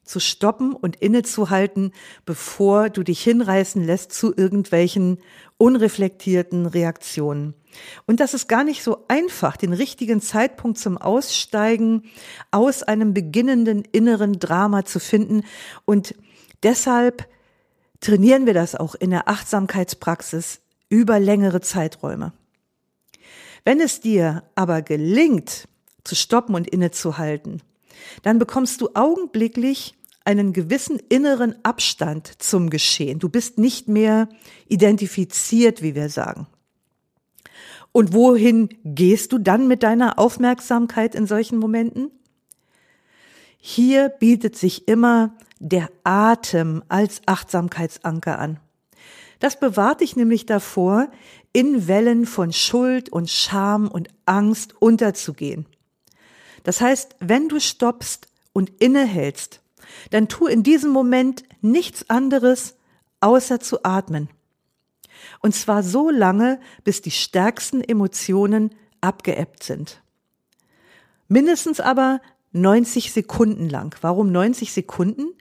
zu 0.04 0.20
stoppen 0.20 0.74
und 0.74 0.96
innezuhalten, 0.96 1.92
bevor 2.26 2.90
du 2.90 3.04
dich 3.04 3.22
hinreißen 3.24 3.84
lässt 3.84 4.12
zu 4.12 4.34
irgendwelchen 4.36 5.20
unreflektierten 5.58 6.66
Reaktionen. 6.66 7.54
Und 8.08 8.20
das 8.20 8.34
ist 8.34 8.50
gar 8.50 8.64
nicht 8.64 8.84
so 8.84 9.06
einfach, 9.08 9.56
den 9.58 9.74
richtigen 9.74 10.20
Zeitpunkt 10.20 10.80
zum 10.80 10.98
Aussteigen 10.98 12.04
aus 12.50 12.84
einem 12.84 13.14
beginnenden 13.14 13.84
inneren 13.92 14.40
Drama 14.40 14.84
zu 14.84 15.00
finden. 15.00 15.44
Und 15.86 16.16
deshalb 16.64 17.28
trainieren 18.02 18.46
wir 18.46 18.54
das 18.54 18.76
auch 18.76 18.96
in 18.96 19.12
der 19.12 19.30
Achtsamkeitspraxis 19.30 20.62
über 20.92 21.20
längere 21.20 21.62
Zeiträume. 21.62 22.34
Wenn 23.64 23.80
es 23.80 24.02
dir 24.02 24.44
aber 24.54 24.82
gelingt, 24.82 25.68
zu 26.04 26.16
stoppen 26.16 26.54
und 26.54 26.68
innezuhalten, 26.68 27.62
dann 28.24 28.40
bekommst 28.40 28.82
du 28.82 28.90
augenblicklich 28.94 29.96
einen 30.26 30.54
gewissen 30.54 31.00
inneren 31.10 31.56
Abstand 31.64 32.42
zum 32.42 32.70
Geschehen. 32.70 33.20
Du 33.20 33.30
bist 33.30 33.58
nicht 33.58 33.88
mehr 33.88 34.28
identifiziert, 34.68 35.82
wie 35.82 35.96
wir 35.96 36.10
sagen. 36.10 36.48
Und 37.92 38.14
wohin 38.14 38.70
gehst 38.84 39.32
du 39.32 39.38
dann 39.38 39.68
mit 39.68 39.84
deiner 39.84 40.20
Aufmerksamkeit 40.20 41.16
in 41.16 41.26
solchen 41.26 41.58
Momenten? 41.58 42.12
Hier 43.58 44.10
bietet 44.10 44.56
sich 44.56 44.88
immer 44.88 45.36
der 45.60 45.90
Atem 46.04 46.84
als 46.90 47.22
Achtsamkeitsanker 47.26 48.40
an. 48.40 48.60
Das 49.42 49.60
bewahrt 49.60 50.02
dich 50.02 50.16
nämlich 50.16 50.46
davor, 50.46 51.10
in 51.52 51.88
Wellen 51.88 52.26
von 52.26 52.54
Schuld 52.54 53.10
und 53.10 53.30
Scham 53.30 53.88
und 53.88 54.08
Angst 54.26 54.76
unterzugehen. 54.80 55.66
Das 56.64 56.80
heißt, 56.80 57.16
wenn 57.20 57.50
du 57.50 57.60
stoppst 57.60 58.28
und 58.54 58.70
innehältst, 58.80 59.60
dann 60.12 60.28
tu 60.28 60.46
in 60.46 60.62
diesem 60.62 60.92
Moment 60.92 61.44
nichts 61.60 62.10
anderes, 62.10 62.76
außer 63.20 63.60
zu 63.60 63.84
atmen. 63.84 64.30
Und 65.42 65.56
zwar 65.56 65.82
so 65.82 66.12
lange, 66.12 66.60
bis 66.84 67.02
die 67.02 67.12
stärksten 67.12 67.82
Emotionen 67.82 68.76
abgeebbt 69.02 69.64
sind. 69.64 70.02
Mindestens 71.28 71.80
aber 71.80 72.22
90 72.52 73.12
Sekunden 73.12 73.70
lang. 73.70 73.96
Warum 74.02 74.32
90 74.32 74.72
Sekunden? 74.72 75.34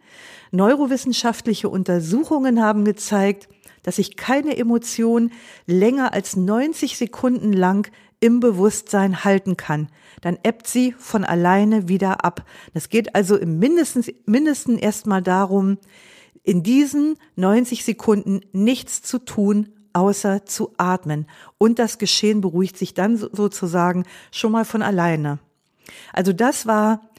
Neurowissenschaftliche 0.52 1.69
Untersuchungen 1.69 2.62
haben 2.62 2.85
gezeigt, 2.85 3.49
dass 3.83 3.99
ich 3.99 4.17
keine 4.17 4.57
Emotion 4.57 5.33
länger 5.67 6.13
als 6.13 6.37
90 6.37 6.97
Sekunden 6.97 7.53
lang 7.53 7.91
im 8.21 8.41
Bewusstsein 8.41 9.25
halten 9.25 9.57
kann. 9.57 9.89
Dann 10.21 10.39
ebbt 10.43 10.67
sie 10.67 10.93
von 10.99 11.25
alleine 11.25 11.89
wieder 11.89 12.25
ab. 12.25 12.45
Das 12.75 12.91
geht 12.91 13.15
also 13.15 13.37
im 13.37 13.59
mindestens, 13.59 14.13
mindesten 14.27 14.79
erstmal 14.79 15.23
darum, 15.23 15.79
in 16.43 16.63
diesen 16.63 17.17
90 17.37 17.85
Sekunden 17.85 18.41
nichts 18.53 19.03
zu 19.03 19.19
tun, 19.19 19.71
außer 19.93 20.47
zu 20.47 20.73
atmen. 20.77 21.27
Und 21.59 21.79
das 21.79 21.99
Geschehen 21.99 22.41
beruhigt 22.41 22.77
sich 22.77 22.95
dann 22.95 23.17
sozusagen 23.17 24.05
schon 24.31 24.53
mal 24.53 24.65
von 24.65 24.83
alleine. 24.83 25.39
Also 26.13 26.33
das 26.33 26.67
war 26.67 27.11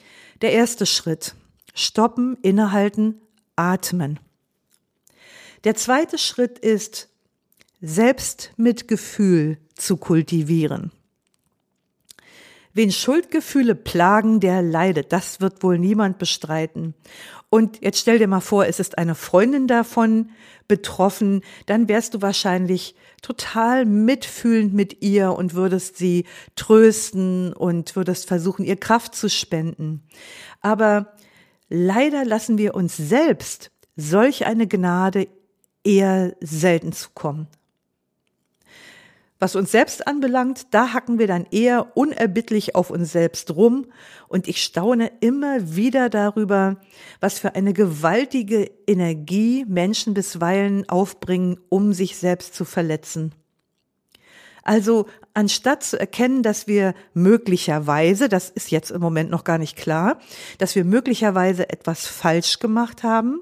der 0.42 0.54
erste 0.54 0.86
Schritt. 0.86 1.36
Stoppen, 1.74 2.38
innehalten, 2.42 3.22
atmen. 3.56 4.20
Der 5.64 5.76
zweite 5.76 6.18
Schritt 6.18 6.60
ist, 6.60 7.10
Selbstmitgefühl 7.82 9.58
zu 9.76 9.98
kultivieren. 9.98 10.92
Wen 12.74 12.92
Schuldgefühle 12.92 13.76
plagen, 13.76 14.40
der 14.40 14.62
leidet. 14.62 15.12
Das 15.12 15.42
wird 15.42 15.62
wohl 15.62 15.78
niemand 15.78 16.20
bestreiten. 16.20 16.94
Und 17.50 17.82
jetzt 17.82 18.00
stell 18.00 18.18
dir 18.18 18.28
mal 18.28 18.40
vor, 18.40 18.66
es 18.66 18.80
ist 18.80 18.98
eine 18.98 19.14
Freundin 19.14 19.68
davon 19.68 20.30
betroffen, 20.70 21.42
dann 21.66 21.90
wärst 21.90 22.14
du 22.14 22.22
wahrscheinlich 22.22 22.96
total 23.22 23.86
mitfühlend 23.86 24.74
mit 24.74 25.02
ihr 25.04 25.34
und 25.34 25.54
würdest 25.54 25.98
sie 25.98 26.26
trösten 26.56 27.52
und 27.52 27.98
würdest 27.98 28.30
versuchen, 28.30 28.64
ihr 28.64 28.78
Kraft 28.78 29.16
zu 29.16 29.30
spenden. 29.30 30.04
Aber 30.62 31.12
leider 31.68 32.24
lassen 32.24 32.58
wir 32.58 32.74
uns 32.74 32.96
selbst 32.96 33.72
solch 33.98 34.46
eine 34.46 34.66
Gnade 34.66 35.28
eher 35.84 36.36
selten 36.40 36.92
zukommen. 36.94 37.48
Was 39.42 39.56
uns 39.56 39.72
selbst 39.72 40.06
anbelangt, 40.06 40.68
da 40.70 40.94
hacken 40.94 41.18
wir 41.18 41.26
dann 41.26 41.48
eher 41.50 41.98
unerbittlich 41.98 42.76
auf 42.76 42.92
uns 42.92 43.12
selbst 43.12 43.56
rum 43.56 43.88
und 44.28 44.48
ich 44.48 44.62
staune 44.62 45.12
immer 45.20 45.76
wieder 45.76 46.10
darüber, 46.10 46.78
was 47.22 47.40
für 47.40 47.56
eine 47.56 47.74
gewaltige 47.74 48.70
Energie 48.86 49.66
Menschen 49.68 50.14
bisweilen 50.14 50.88
aufbringen, 50.88 51.60
um 51.70 51.92
sich 51.92 52.18
selbst 52.18 52.54
zu 52.54 52.66
verletzen. 52.66 53.34
Also 54.62 55.08
anstatt 55.34 55.82
zu 55.82 56.00
erkennen, 56.00 56.44
dass 56.44 56.68
wir 56.68 56.94
möglicherweise, 57.16 58.30
das 58.30 58.52
ist 58.52 58.70
jetzt 58.70 58.92
im 58.92 59.02
Moment 59.02 59.32
noch 59.32 59.44
gar 59.44 59.58
nicht 59.58 59.76
klar, 59.76 60.20
dass 60.60 60.76
wir 60.76 60.86
möglicherweise 60.86 61.68
etwas 61.68 62.06
falsch 62.06 62.60
gemacht 62.60 63.02
haben, 63.02 63.42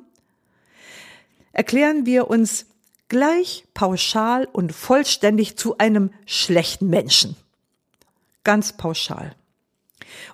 erklären 1.54 2.06
wir 2.06 2.30
uns 2.30 2.66
gleich 3.08 3.66
pauschal 3.74 4.48
und 4.52 4.74
vollständig 4.74 5.58
zu 5.58 5.78
einem 5.78 6.12
schlechten 6.26 6.90
Menschen. 6.90 7.36
Ganz 8.44 8.74
pauschal. 8.78 9.36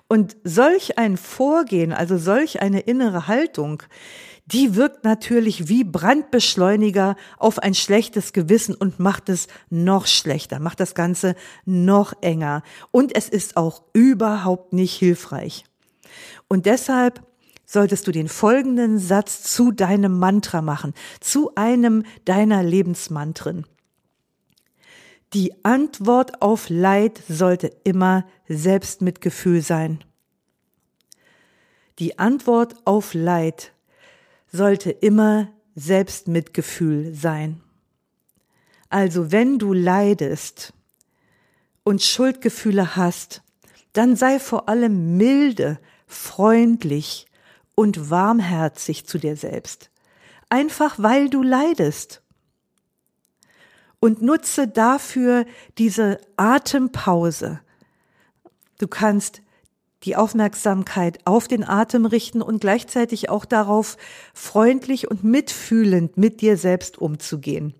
Und 0.08 0.36
solch 0.44 0.98
ein 0.98 1.16
Vorgehen, 1.16 1.92
also 1.92 2.16
solch 2.18 2.62
eine 2.62 2.80
innere 2.80 3.26
Haltung, 3.26 3.82
die 4.46 4.76
wirkt 4.76 5.02
natürlich 5.04 5.68
wie 5.68 5.82
Brandbeschleuniger 5.82 7.16
auf 7.36 7.58
ein 7.58 7.74
schlechtes 7.74 8.32
Gewissen 8.32 8.76
und 8.76 9.00
macht 9.00 9.28
es 9.28 9.48
noch 9.70 10.06
schlechter, 10.06 10.60
macht 10.60 10.78
das 10.78 10.94
Ganze 10.94 11.34
noch 11.64 12.14
enger. 12.22 12.62
Und 12.92 13.16
es 13.16 13.28
ist 13.28 13.56
auch 13.56 13.82
überhaupt 13.92 14.72
nicht 14.72 14.94
hilfreich. 14.94 15.64
Und 16.46 16.66
deshalb 16.66 17.25
solltest 17.66 18.06
du 18.06 18.12
den 18.12 18.28
folgenden 18.28 18.98
Satz 18.98 19.42
zu 19.42 19.72
deinem 19.72 20.18
Mantra 20.18 20.62
machen, 20.62 20.94
zu 21.20 21.54
einem 21.56 22.04
deiner 22.24 22.62
Lebensmantren. 22.62 23.66
Die 25.32 25.52
Antwort 25.64 26.40
auf 26.40 26.70
Leid 26.70 27.20
sollte 27.28 27.66
immer 27.84 28.24
Selbstmitgefühl 28.48 29.60
sein. 29.60 30.04
Die 31.98 32.18
Antwort 32.18 32.76
auf 32.84 33.12
Leid 33.12 33.72
sollte 34.52 34.90
immer 34.90 35.48
Selbstmitgefühl 35.74 37.12
sein. 37.14 37.60
Also 38.88 39.32
wenn 39.32 39.58
du 39.58 39.72
leidest 39.72 40.72
und 41.82 42.02
Schuldgefühle 42.02 42.96
hast, 42.96 43.42
dann 43.92 44.14
sei 44.14 44.38
vor 44.38 44.68
allem 44.68 45.16
milde, 45.16 45.78
freundlich, 46.06 47.26
und 47.76 48.10
warmherzig 48.10 49.06
zu 49.06 49.18
dir 49.18 49.36
selbst. 49.36 49.90
Einfach 50.48 50.96
weil 50.98 51.30
du 51.30 51.44
leidest. 51.44 52.22
Und 54.00 54.22
nutze 54.22 54.66
dafür 54.66 55.46
diese 55.78 56.18
Atempause. 56.36 57.60
Du 58.78 58.88
kannst 58.88 59.42
die 60.02 60.16
Aufmerksamkeit 60.16 61.18
auf 61.24 61.48
den 61.48 61.64
Atem 61.64 62.06
richten 62.06 62.42
und 62.42 62.60
gleichzeitig 62.60 63.28
auch 63.28 63.44
darauf, 63.44 63.96
freundlich 64.34 65.10
und 65.10 65.24
mitfühlend 65.24 66.16
mit 66.16 66.40
dir 66.40 66.56
selbst 66.56 66.98
umzugehen. 66.98 67.74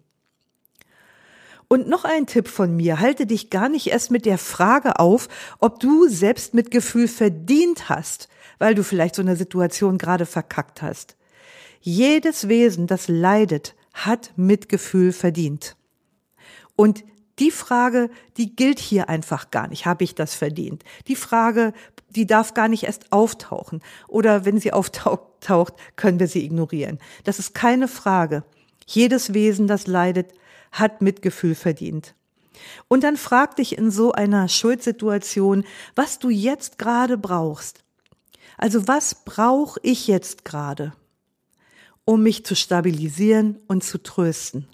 Und 1.69 1.89
noch 1.89 2.05
ein 2.05 2.27
Tipp 2.27 2.49
von 2.49 2.75
mir, 2.77 3.01
halte 3.01 3.27
dich 3.27 3.51
gar 3.51 3.69
nicht 3.69 3.89
erst 3.89 4.11
mit 4.11 4.25
der 4.25 4.39
Frage 4.39 4.99
auf, 4.99 5.29
ob 5.59 5.81
du 5.81 6.09
Selbstmitgefühl 6.09 7.09
verdient 7.09 7.89
hast, 7.89 8.29
weil 8.59 8.75
du 8.75 8.83
vielleicht 8.83 9.15
so 9.15 9.23
eine 9.23 9.37
Situation 9.37 9.99
gerade 9.99 10.27
verkackt 10.27 10.83
hast. 10.83 11.17
Jedes 11.81 12.49
Wesen, 12.49 12.87
das 12.87 13.09
leidet, 13.09 13.75
hat 13.93 14.33
Mitgefühl 14.37 15.13
verdient. 15.13 15.77
Und 16.75 17.05
die 17.39 17.51
Frage, 17.51 18.11
die 18.37 18.57
gilt 18.57 18.79
hier 18.79 19.09
einfach 19.09 19.51
gar 19.51 19.69
nicht. 19.69 19.87
Habe 19.87 20.05
ich 20.05 20.15
das 20.15 20.35
verdient? 20.35 20.85
Die 21.07 21.17
Frage, 21.17 21.73
die 22.11 22.27
darf 22.27 22.55
gar 22.55 22.69
nicht 22.69 22.85
erst 22.85 23.13
auftauchen. 23.13 23.83
Oder 24.09 24.45
wenn 24.45 24.59
sie 24.59 24.73
auftaucht, 24.73 25.75
können 25.97 26.19
wir 26.19 26.29
sie 26.29 26.45
ignorieren. 26.45 26.99
Das 27.25 27.39
ist 27.39 27.55
keine 27.55 27.89
Frage. 27.89 28.43
Jedes 28.87 29.35
Wesen, 29.35 29.67
das 29.67 29.87
leidet, 29.87 30.33
hat 30.73 31.03
Mitgefühl 31.03 31.55
verdient. 31.55 32.15
Und 32.89 33.05
dann 33.05 33.17
frag 33.17 33.57
dich 33.57 33.77
in 33.77 33.91
so 33.91 34.13
einer 34.13 34.49
Schuldsituation, 34.49 35.65
was 35.95 36.19
du 36.19 36.31
jetzt 36.31 36.79
gerade 36.79 37.19
brauchst. 37.19 37.85
Also 38.57 38.89
was 38.89 39.25
brauche 39.25 39.79
ich 39.83 40.07
jetzt 40.07 40.45
gerade, 40.45 40.93
um 42.05 42.23
mich 42.23 42.45
zu 42.45 42.55
stabilisieren 42.55 43.59
und 43.67 43.85
zu 43.85 44.03
trösten? 44.03 44.69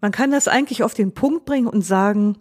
Man 0.00 0.12
kann 0.12 0.30
das 0.30 0.48
eigentlich 0.48 0.82
auf 0.82 0.94
den 0.94 1.12
Punkt 1.12 1.44
bringen 1.44 1.66
und 1.66 1.82
sagen, 1.82 2.38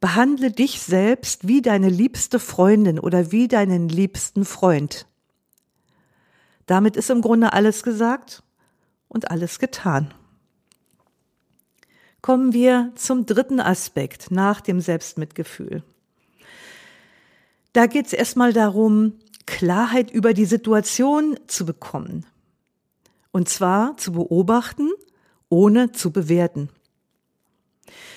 behandle 0.00 0.50
dich 0.50 0.80
selbst 0.80 1.46
wie 1.46 1.62
deine 1.62 1.88
liebste 1.88 2.38
Freundin 2.38 2.98
oder 2.98 3.32
wie 3.32 3.48
deinen 3.48 3.88
liebsten 3.88 4.44
Freund. 4.44 5.06
Damit 6.66 6.96
ist 6.96 7.10
im 7.10 7.22
Grunde 7.22 7.52
alles 7.52 7.82
gesagt 7.82 8.42
und 9.08 9.30
alles 9.30 9.58
getan. 9.58 10.14
Kommen 12.22 12.52
wir 12.52 12.92
zum 12.96 13.24
dritten 13.24 13.60
Aspekt 13.60 14.30
nach 14.30 14.60
dem 14.60 14.80
Selbstmitgefühl. 14.80 15.82
Da 17.72 17.86
geht 17.86 18.06
es 18.06 18.12
erstmal 18.12 18.52
darum, 18.52 19.14
Klarheit 19.46 20.10
über 20.10 20.34
die 20.34 20.44
Situation 20.44 21.38
zu 21.46 21.64
bekommen. 21.64 22.26
Und 23.32 23.48
zwar 23.48 23.96
zu 23.96 24.12
beobachten, 24.12 24.90
ohne 25.48 25.92
zu 25.92 26.10
bewerten. 26.10 26.68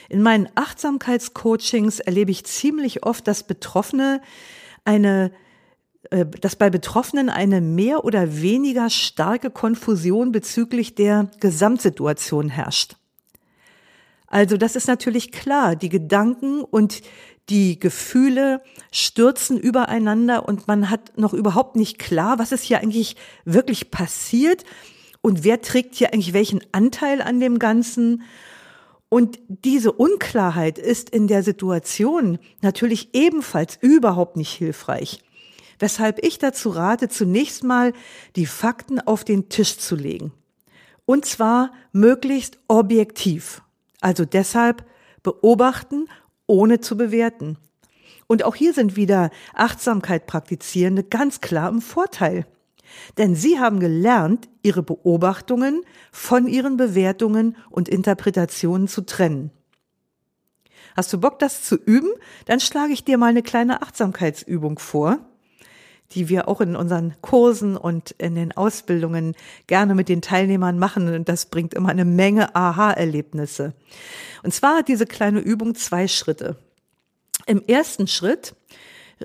In 0.09 0.21
meinen 0.21 0.49
Achtsamkeitscoachings 0.55 1.99
erlebe 1.99 2.31
ich 2.31 2.45
ziemlich 2.45 3.05
oft, 3.05 3.27
dass 3.27 3.43
Betroffene 3.43 4.21
eine 4.85 5.31
äh, 6.09 6.25
dass 6.25 6.55
bei 6.55 6.69
Betroffenen 6.69 7.29
eine 7.29 7.61
mehr 7.61 8.03
oder 8.03 8.41
weniger 8.41 8.89
starke 8.89 9.49
Konfusion 9.49 10.31
bezüglich 10.31 10.95
der 10.95 11.29
Gesamtsituation 11.39 12.49
herrscht. 12.49 12.95
Also 14.27 14.57
das 14.57 14.75
ist 14.75 14.87
natürlich 14.87 15.31
klar, 15.31 15.75
die 15.75 15.89
Gedanken 15.89 16.61
und 16.61 17.01
die 17.49 17.79
Gefühle 17.79 18.62
stürzen 18.91 19.60
übereinander 19.60 20.47
und 20.47 20.67
man 20.67 20.89
hat 20.89 21.17
noch 21.17 21.34
überhaupt 21.34 21.75
nicht 21.75 21.99
klar, 21.99 22.39
was 22.39 22.51
ist 22.51 22.63
hier 22.63 22.79
eigentlich 22.79 23.15
wirklich 23.45 23.91
passiert 23.91 24.63
und 25.21 25.43
wer 25.43 25.62
trägt 25.62 25.95
hier 25.95 26.13
eigentlich 26.13 26.34
welchen 26.34 26.62
Anteil 26.71 27.21
an 27.21 27.39
dem 27.39 27.60
Ganzen. 27.60 28.23
Und 29.10 29.39
diese 29.47 29.91
Unklarheit 29.91 30.77
ist 30.77 31.10
in 31.10 31.27
der 31.27 31.43
Situation 31.43 32.39
natürlich 32.62 33.10
ebenfalls 33.13 33.77
überhaupt 33.79 34.38
nicht 34.38 34.51
hilfreich. 34.51 35.19
Weshalb 35.79 36.23
ich 36.25 36.39
dazu 36.39 36.69
rate, 36.69 37.10
zunächst 37.10 37.63
mal 37.63 37.93
die 38.36 38.45
Fakten 38.45 38.99
auf 38.99 39.23
den 39.23 39.49
Tisch 39.49 39.77
zu 39.77 39.95
legen. 39.95 40.32
Und 41.06 41.25
zwar 41.25 41.71
möglichst 41.91 42.58
objektiv. 42.67 43.62
Also 44.01 44.25
deshalb 44.25 44.86
beobachten 45.23 46.08
ohne 46.53 46.79
zu 46.79 46.95
bewerten. 46.95 47.57
Und 48.27 48.43
auch 48.43 48.53
hier 48.53 48.73
sind 48.73 48.95
wieder 48.95 49.31
Achtsamkeit 49.55 50.27
praktizierende 50.27 51.03
ganz 51.03 51.41
klar 51.41 51.67
im 51.67 51.81
Vorteil. 51.81 52.45
Denn 53.17 53.35
sie 53.35 53.59
haben 53.59 53.79
gelernt, 53.79 54.49
ihre 54.61 54.83
Beobachtungen 54.83 55.81
von 56.11 56.47
ihren 56.47 56.77
Bewertungen 56.77 57.57
und 57.71 57.89
Interpretationen 57.89 58.87
zu 58.87 59.01
trennen. 59.01 59.49
Hast 60.95 61.11
du 61.11 61.19
Bock, 61.19 61.39
das 61.39 61.63
zu 61.63 61.75
üben? 61.75 62.11
Dann 62.45 62.59
schlage 62.59 62.93
ich 62.93 63.03
dir 63.03 63.17
mal 63.17 63.31
eine 63.31 63.41
kleine 63.41 63.81
Achtsamkeitsübung 63.81 64.77
vor, 64.77 65.17
die 66.13 66.30
wir 66.30 66.47
auch 66.47 66.62
in 66.62 66.76
unseren 66.76 67.15
Kursen 67.21 67.76
und 67.76 68.12
in 68.12 68.36
den 68.36 68.52
Ausbildungen 68.52 69.36
gerne 69.67 69.95
mit 69.95 70.10
den 70.10 70.21
Teilnehmern 70.21 70.78
machen. 70.78 71.13
Und 71.13 71.30
das 71.30 71.47
bringt 71.47 71.73
immer 71.73 71.89
eine 71.89 72.06
Menge 72.06 72.56
Aha-Erlebnisse. 72.56 73.73
Und 74.43 74.54
zwar 74.54 74.78
hat 74.78 74.88
diese 74.88 75.06
kleine 75.06 75.39
Übung 75.39 75.76
zwei 75.76 76.08
Schritte. 76.08 76.58
Im 77.45 77.62
ersten 77.62 78.08
Schritt, 78.08 78.56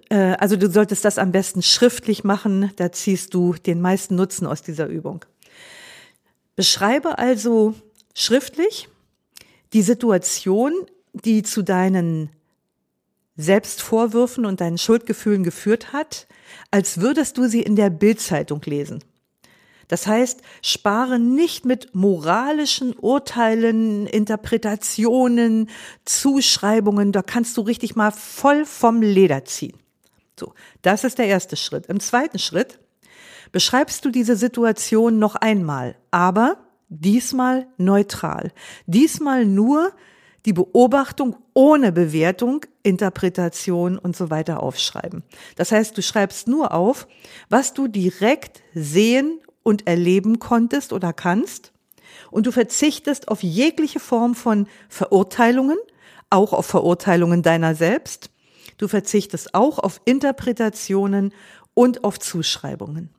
äh, 0.09 0.35
also 0.39 0.57
du 0.57 0.71
solltest 0.71 1.05
das 1.05 1.19
am 1.19 1.33
besten 1.33 1.63
schriftlich 1.63 2.25
machen, 2.25 2.73
da 2.77 2.91
ziehst 2.91 3.35
du 3.35 3.55
den 3.55 3.81
meisten 3.81 4.15
Nutzen 4.17 4.47
aus 4.47 4.63
dieser 4.63 4.87
Übung. 4.87 5.25
Beschreibe 6.57 7.19
also 7.19 7.75
schriftlich 8.15 8.89
die 9.73 9.83
Situation, 9.83 10.73
die 11.13 11.43
zu 11.43 11.63
deinen 11.63 12.31
Selbstvorwürfen 13.39 14.45
und 14.45 14.61
deinen 14.61 14.77
Schuldgefühlen 14.77 15.45
geführt 15.45 15.93
hat, 15.95 16.27
als 16.71 17.01
würdest 17.01 17.39
du 17.39 17.49
sie 17.49 17.63
in 17.63 17.77
der 17.77 17.89
Bildzeitung 17.89 18.61
lesen. 18.65 19.03
Das 19.87 20.07
heißt, 20.07 20.43
spare 20.61 21.19
nicht 21.19 21.65
mit 21.65 21.95
moralischen 21.95 22.95
Urteilen, 22.99 24.07
Interpretationen, 24.07 25.71
Zuschreibungen, 26.05 27.13
da 27.13 27.23
kannst 27.23 27.57
du 27.57 27.63
richtig 27.63 27.97
mal 27.97 28.11
voll 28.11 28.67
vom 28.67 29.01
Leder 29.01 29.47
ziehen. 29.47 29.79
So, 30.39 30.53
das 30.83 31.05
ist 31.05 31.19
der 31.19 31.27
erste 31.27 31.57
Schritt. 31.57 31.87
Im 31.87 32.01
zweiten 32.01 32.39
Schritt 32.39 32.81
beschreibst 33.51 34.05
du 34.05 34.11
diese 34.11 34.37
Situation 34.37 35.19
noch 35.19 35.37
einmal, 35.37 35.97
aber 36.11 36.59
diesmal 36.89 37.67
neutral. 37.79 38.53
Diesmal 38.87 39.47
nur 39.47 39.93
die 40.47 40.53
Beobachtung 40.53 41.37
ohne 41.55 41.93
Bewertung, 41.93 42.65
Interpretation 42.83 43.99
und 43.99 44.17
so 44.17 44.31
weiter 44.31 44.63
aufschreiben. 44.63 45.23
Das 45.57 45.73
heißt, 45.73 45.97
du 45.97 46.03
schreibst 46.03 46.49
nur 46.49 46.73
auf, 46.73 47.09
was 47.49 47.75
du 47.75 47.89
direkt 47.89 48.63
sehen 48.75 49.41
und 49.63 49.87
erleben 49.87 50.39
konntest 50.39 50.93
oder 50.93 51.13
kannst. 51.13 51.73
Und 52.31 52.47
du 52.47 52.53
verzichtest 52.53 53.29
auf 53.29 53.43
jegliche 53.43 54.01
Form 54.01 54.35
von 54.35 54.67
Verurteilungen, 54.89 55.79
auch 56.31 56.53
auf 56.53 56.67
Verurteilungen 56.67 57.43
deiner 57.43 57.75
selbst. 57.75 58.31
Du 58.77 58.87
verzichtest 58.89 59.55
auch 59.55 59.79
auf 59.79 60.01
Interpretationen 60.05 61.33
und 61.75 62.05
auf 62.05 62.19
Zuschreibungen. 62.19 63.11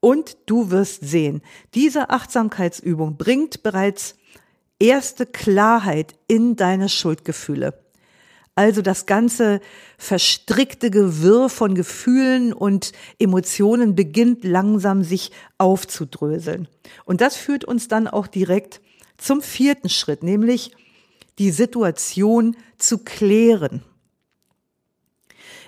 Und 0.00 0.36
du 0.46 0.70
wirst 0.70 1.00
sehen, 1.02 1.40
diese 1.74 2.10
Achtsamkeitsübung 2.10 3.16
bringt 3.16 3.62
bereits 3.62 4.16
erste 4.78 5.26
Klarheit 5.26 6.14
in 6.26 6.56
deine 6.56 6.88
Schuldgefühle. 6.88 7.74
Also 8.56 8.82
das 8.82 9.06
ganze 9.06 9.60
verstrickte 9.98 10.90
Gewirr 10.90 11.48
von 11.48 11.74
Gefühlen 11.74 12.52
und 12.52 12.92
Emotionen 13.18 13.96
beginnt 13.96 14.44
langsam 14.44 15.02
sich 15.02 15.32
aufzudröseln. 15.58 16.68
Und 17.04 17.20
das 17.20 17.36
führt 17.36 17.64
uns 17.64 17.88
dann 17.88 18.06
auch 18.06 18.28
direkt 18.28 18.80
zum 19.16 19.42
vierten 19.42 19.88
Schritt, 19.88 20.22
nämlich 20.22 20.70
die 21.40 21.50
Situation 21.50 22.56
zu 22.78 22.98
klären. 22.98 23.82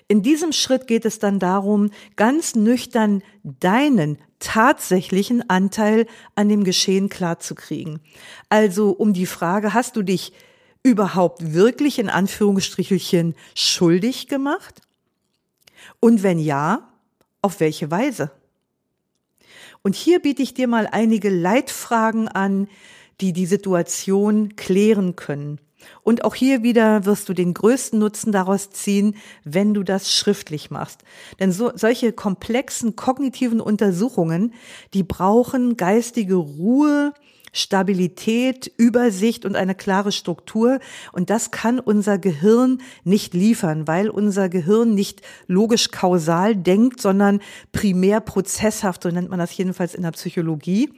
In 0.08 0.22
diesem 0.22 0.52
Schritt 0.52 0.86
geht 0.86 1.04
es 1.04 1.18
dann 1.18 1.40
darum, 1.40 1.90
ganz 2.14 2.54
nüchtern 2.54 3.22
deinen 3.42 4.18
tatsächlichen 4.38 5.48
Anteil 5.48 6.06
an 6.34 6.48
dem 6.48 6.64
Geschehen 6.64 7.08
klarzukriegen. 7.08 8.00
Also 8.48 8.90
um 8.90 9.12
die 9.12 9.26
Frage, 9.26 9.74
hast 9.74 9.96
du 9.96 10.02
dich 10.02 10.32
überhaupt 10.82 11.52
wirklich 11.52 11.98
in 11.98 12.08
Anführungsstrichelchen 12.08 13.34
schuldig 13.54 14.28
gemacht? 14.28 14.80
Und 16.00 16.22
wenn 16.22 16.38
ja, 16.38 16.88
auf 17.42 17.60
welche 17.60 17.90
Weise? 17.90 18.30
Und 19.82 19.94
hier 19.94 20.20
biete 20.20 20.42
ich 20.42 20.54
dir 20.54 20.68
mal 20.68 20.88
einige 20.90 21.30
Leitfragen 21.30 22.28
an, 22.28 22.68
die 23.20 23.32
die 23.32 23.46
Situation 23.46 24.56
klären 24.56 25.16
können. 25.16 25.60
Und 26.02 26.24
auch 26.24 26.34
hier 26.34 26.62
wieder 26.62 27.04
wirst 27.04 27.28
du 27.28 27.34
den 27.34 27.54
größten 27.54 27.98
Nutzen 27.98 28.32
daraus 28.32 28.70
ziehen, 28.70 29.16
wenn 29.44 29.74
du 29.74 29.82
das 29.82 30.12
schriftlich 30.12 30.70
machst. 30.70 31.02
Denn 31.40 31.52
so, 31.52 31.72
solche 31.74 32.12
komplexen 32.12 32.96
kognitiven 32.96 33.60
Untersuchungen, 33.60 34.54
die 34.94 35.02
brauchen 35.02 35.76
geistige 35.76 36.36
Ruhe, 36.36 37.12
Stabilität, 37.56 38.70
Übersicht 38.76 39.46
und 39.46 39.56
eine 39.56 39.74
klare 39.74 40.12
Struktur. 40.12 40.78
Und 41.12 41.30
das 41.30 41.50
kann 41.50 41.80
unser 41.80 42.18
Gehirn 42.18 42.82
nicht 43.02 43.32
liefern, 43.32 43.88
weil 43.88 44.10
unser 44.10 44.48
Gehirn 44.48 44.94
nicht 44.94 45.22
logisch 45.46 45.90
kausal 45.90 46.54
denkt, 46.54 47.00
sondern 47.00 47.40
primär 47.72 48.20
prozesshaft, 48.20 49.02
so 49.02 49.08
nennt 49.08 49.30
man 49.30 49.38
das 49.38 49.56
jedenfalls 49.56 49.94
in 49.94 50.02
der 50.02 50.12
Psychologie. 50.12 50.92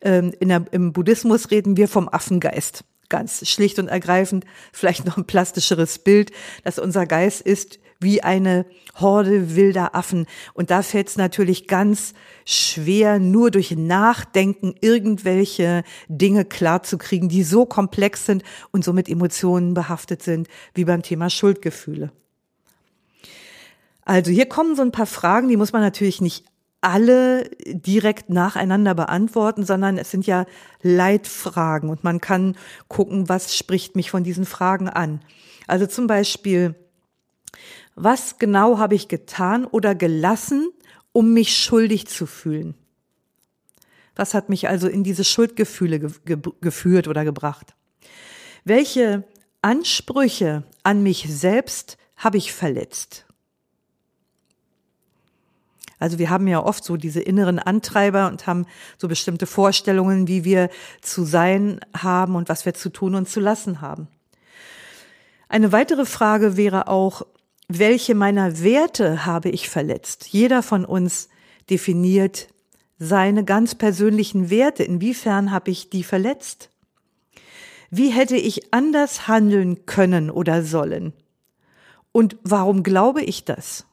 Ähm, 0.00 0.32
in 0.40 0.48
der, 0.48 0.64
Im 0.72 0.92
Buddhismus 0.92 1.52
reden 1.52 1.76
wir 1.76 1.86
vom 1.86 2.08
Affengeist. 2.08 2.84
Ganz 3.12 3.46
schlicht 3.46 3.78
und 3.78 3.88
ergreifend, 3.88 4.46
vielleicht 4.72 5.04
noch 5.04 5.18
ein 5.18 5.26
plastischeres 5.26 5.98
Bild, 5.98 6.30
dass 6.64 6.78
unser 6.78 7.04
Geist 7.04 7.42
ist 7.42 7.78
wie 8.00 8.22
eine 8.22 8.64
Horde 8.94 9.54
wilder 9.54 9.94
Affen. 9.94 10.24
Und 10.54 10.70
da 10.70 10.82
fällt 10.82 11.08
es 11.08 11.18
natürlich 11.18 11.68
ganz 11.68 12.14
schwer, 12.46 13.18
nur 13.18 13.50
durch 13.50 13.72
Nachdenken 13.72 14.74
irgendwelche 14.80 15.84
Dinge 16.08 16.46
klarzukriegen, 16.46 17.28
die 17.28 17.42
so 17.42 17.66
komplex 17.66 18.24
sind 18.24 18.44
und 18.70 18.82
so 18.82 18.94
mit 18.94 19.10
Emotionen 19.10 19.74
behaftet 19.74 20.22
sind, 20.22 20.48
wie 20.72 20.86
beim 20.86 21.02
Thema 21.02 21.28
Schuldgefühle. 21.28 22.12
Also 24.06 24.30
hier 24.30 24.46
kommen 24.46 24.74
so 24.74 24.80
ein 24.80 24.90
paar 24.90 25.06
Fragen, 25.06 25.48
die 25.48 25.58
muss 25.58 25.74
man 25.74 25.82
natürlich 25.82 26.22
nicht 26.22 26.46
alle 26.82 27.48
direkt 27.66 28.28
nacheinander 28.28 28.94
beantworten, 28.94 29.64
sondern 29.64 29.96
es 29.96 30.10
sind 30.10 30.26
ja 30.26 30.44
Leitfragen 30.82 31.88
und 31.88 32.04
man 32.04 32.20
kann 32.20 32.56
gucken, 32.88 33.28
was 33.28 33.56
spricht 33.56 33.96
mich 33.96 34.10
von 34.10 34.24
diesen 34.24 34.44
Fragen 34.44 34.88
an. 34.88 35.20
Also 35.68 35.86
zum 35.86 36.06
Beispiel, 36.06 36.74
was 37.94 38.38
genau 38.38 38.78
habe 38.78 38.94
ich 38.94 39.08
getan 39.08 39.64
oder 39.64 39.94
gelassen, 39.94 40.70
um 41.12 41.32
mich 41.32 41.56
schuldig 41.56 42.08
zu 42.08 42.26
fühlen? 42.26 42.74
Was 44.16 44.34
hat 44.34 44.48
mich 44.48 44.68
also 44.68 44.88
in 44.88 45.04
diese 45.04 45.24
Schuldgefühle 45.24 46.00
ge 46.00 46.10
ge 46.24 46.38
geführt 46.60 47.08
oder 47.08 47.24
gebracht? 47.24 47.74
Welche 48.64 49.24
Ansprüche 49.62 50.64
an 50.82 51.02
mich 51.02 51.26
selbst 51.28 51.96
habe 52.16 52.38
ich 52.38 52.52
verletzt? 52.52 53.26
Also 56.02 56.18
wir 56.18 56.30
haben 56.30 56.48
ja 56.48 56.60
oft 56.60 56.82
so 56.82 56.96
diese 56.96 57.20
inneren 57.20 57.60
Antreiber 57.60 58.26
und 58.26 58.48
haben 58.48 58.66
so 58.98 59.06
bestimmte 59.06 59.46
Vorstellungen, 59.46 60.26
wie 60.26 60.42
wir 60.42 60.68
zu 61.00 61.24
sein 61.24 61.78
haben 61.96 62.34
und 62.34 62.48
was 62.48 62.66
wir 62.66 62.74
zu 62.74 62.90
tun 62.90 63.14
und 63.14 63.28
zu 63.28 63.38
lassen 63.38 63.80
haben. 63.80 64.08
Eine 65.48 65.70
weitere 65.70 66.04
Frage 66.04 66.56
wäre 66.56 66.88
auch, 66.88 67.24
welche 67.68 68.16
meiner 68.16 68.62
Werte 68.64 69.24
habe 69.26 69.48
ich 69.50 69.70
verletzt? 69.70 70.26
Jeder 70.30 70.64
von 70.64 70.84
uns 70.84 71.28
definiert 71.70 72.48
seine 72.98 73.44
ganz 73.44 73.76
persönlichen 73.76 74.50
Werte. 74.50 74.82
Inwiefern 74.82 75.52
habe 75.52 75.70
ich 75.70 75.88
die 75.88 76.02
verletzt? 76.02 76.70
Wie 77.90 78.08
hätte 78.08 78.36
ich 78.36 78.74
anders 78.74 79.28
handeln 79.28 79.86
können 79.86 80.30
oder 80.30 80.64
sollen? 80.64 81.12
Und 82.10 82.38
warum 82.42 82.82
glaube 82.82 83.22
ich 83.22 83.44
das? 83.44 83.86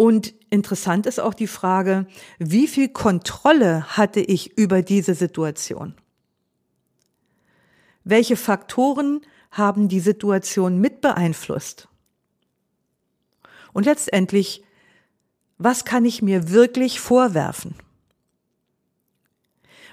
Und 0.00 0.32
interessant 0.48 1.06
ist 1.06 1.18
auch 1.18 1.34
die 1.34 1.48
Frage, 1.48 2.06
wie 2.38 2.68
viel 2.68 2.88
Kontrolle 2.88 3.96
hatte 3.96 4.20
ich 4.20 4.56
über 4.56 4.80
diese 4.80 5.16
Situation? 5.16 5.96
Welche 8.04 8.36
Faktoren 8.36 9.22
haben 9.50 9.88
die 9.88 9.98
Situation 9.98 10.78
mit 10.78 11.00
beeinflusst? 11.00 11.88
Und 13.72 13.86
letztendlich, 13.86 14.62
was 15.58 15.84
kann 15.84 16.04
ich 16.04 16.22
mir 16.22 16.50
wirklich 16.50 17.00
vorwerfen? 17.00 17.74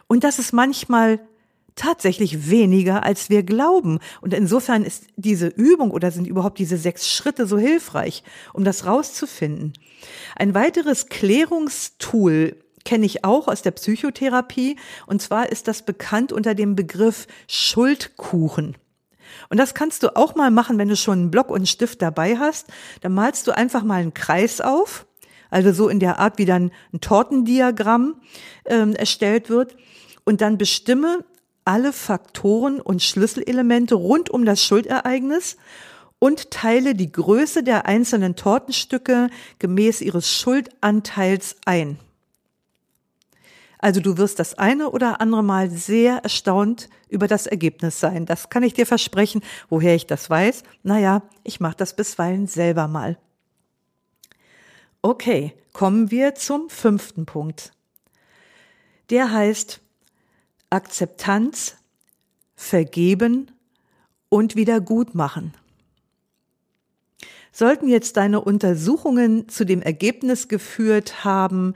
Und 0.06 0.24
das 0.24 0.38
ist 0.38 0.54
manchmal 0.54 1.20
tatsächlich 1.76 2.50
weniger, 2.50 3.04
als 3.04 3.30
wir 3.30 3.44
glauben. 3.44 4.00
Und 4.22 4.34
insofern 4.34 4.84
ist 4.84 5.08
diese 5.16 5.48
Übung 5.48 5.92
oder 5.92 6.12
sind 6.12 6.28
überhaupt 6.28 6.60
diese 6.60 6.78
sechs 6.78 7.10
Schritte 7.10 7.46
so 7.46 7.58
hilfreich, 7.58 8.24
um 8.54 8.64
das 8.64 8.86
rauszufinden. 8.86 9.74
Ein 10.36 10.54
weiteres 10.54 11.08
Klärungstool 11.08 12.56
kenne 12.86 13.06
ich 13.06 13.26
auch 13.26 13.48
aus 13.48 13.62
der 13.62 13.72
Psychotherapie. 13.72 14.78
Und 15.08 15.22
zwar 15.22 15.52
ist 15.52 15.68
das 15.68 15.84
bekannt 15.84 16.32
unter 16.32 16.56
dem 16.56 16.76
Begriff 16.76 17.28
Schuldkuchen. 17.48 18.78
Und 19.50 19.58
das 19.58 19.74
kannst 19.74 20.04
du 20.04 20.16
auch 20.16 20.36
mal 20.36 20.52
machen, 20.52 20.78
wenn 20.78 20.88
du 20.88 20.96
schon 20.96 21.20
einen 21.20 21.32
Block 21.32 21.50
und 21.50 21.58
einen 21.58 21.66
Stift 21.68 22.02
dabei 22.02 22.38
hast. 22.38 22.68
Dann 23.02 23.14
malst 23.14 23.48
du 23.48 23.52
einfach 23.52 23.84
mal 23.84 24.02
einen 24.02 24.14
Kreis 24.14 24.62
auf, 24.62 25.06
also 25.50 25.74
so 25.74 25.90
in 25.90 26.00
der 26.00 26.20
Art, 26.20 26.38
wie 26.38 26.46
dann 26.46 26.72
ein 26.94 27.02
Tortendiagramm 27.02 28.22
ähm, 28.66 28.96
erstellt 28.96 29.50
wird. 29.50 29.76
Und 30.24 30.42
dann 30.42 30.58
bestimme 30.58 31.26
alle 31.66 31.92
Faktoren 31.92 32.80
und 32.80 33.02
Schlüsselelemente 33.04 33.96
rund 33.96 34.30
um 34.30 34.46
das 34.46 34.64
Schuldereignis 34.64 35.58
und 36.20 36.52
teile 36.52 36.96
die 36.96 37.12
Größe 37.12 37.64
der 37.64 37.86
einzelnen 37.86 38.36
Tortenstücke 38.36 39.30
gemäß 39.60 40.02
ihres 40.02 40.32
Schuldanteils 40.32 41.58
ein. 41.66 42.00
Also 43.80 44.00
du 44.00 44.18
wirst 44.18 44.40
das 44.40 44.58
eine 44.58 44.90
oder 44.90 45.22
andere 45.22 45.44
Mal 45.44 45.70
sehr 45.70 46.18
erstaunt 46.18 46.90
über 47.10 47.28
das 47.28 47.46
Ergebnis 47.46 48.00
sein. 48.00 48.26
Das 48.26 48.50
kann 48.50 48.64
ich 48.64 48.74
dir 48.74 48.86
versprechen. 48.86 49.42
Woher 49.70 49.94
ich 49.94 50.08
das 50.08 50.30
weiß? 50.30 50.64
Naja, 50.82 51.22
ich 51.44 51.60
mache 51.60 51.76
das 51.78 51.96
bisweilen 51.96 52.48
selber 52.48 52.88
mal. 52.88 53.18
Okay, 55.02 55.54
kommen 55.72 56.10
wir 56.10 56.34
zum 56.34 56.70
fünften 56.70 57.28
Punkt. 57.28 57.74
Der 59.12 59.32
heißt 59.32 59.82
Akzeptanz, 60.76 61.78
Vergeben 62.58 63.52
und 64.28 64.58
wieder 64.58 64.82
gut 64.82 65.16
machen. 65.16 65.54
Sollten 67.54 67.88
jetzt 67.88 68.18
deine 68.18 68.42
Untersuchungen 68.42 69.48
zu 69.48 69.66
dem 69.66 69.82
Ergebnis 69.82 70.50
geführt 70.50 71.24
haben, 71.24 71.76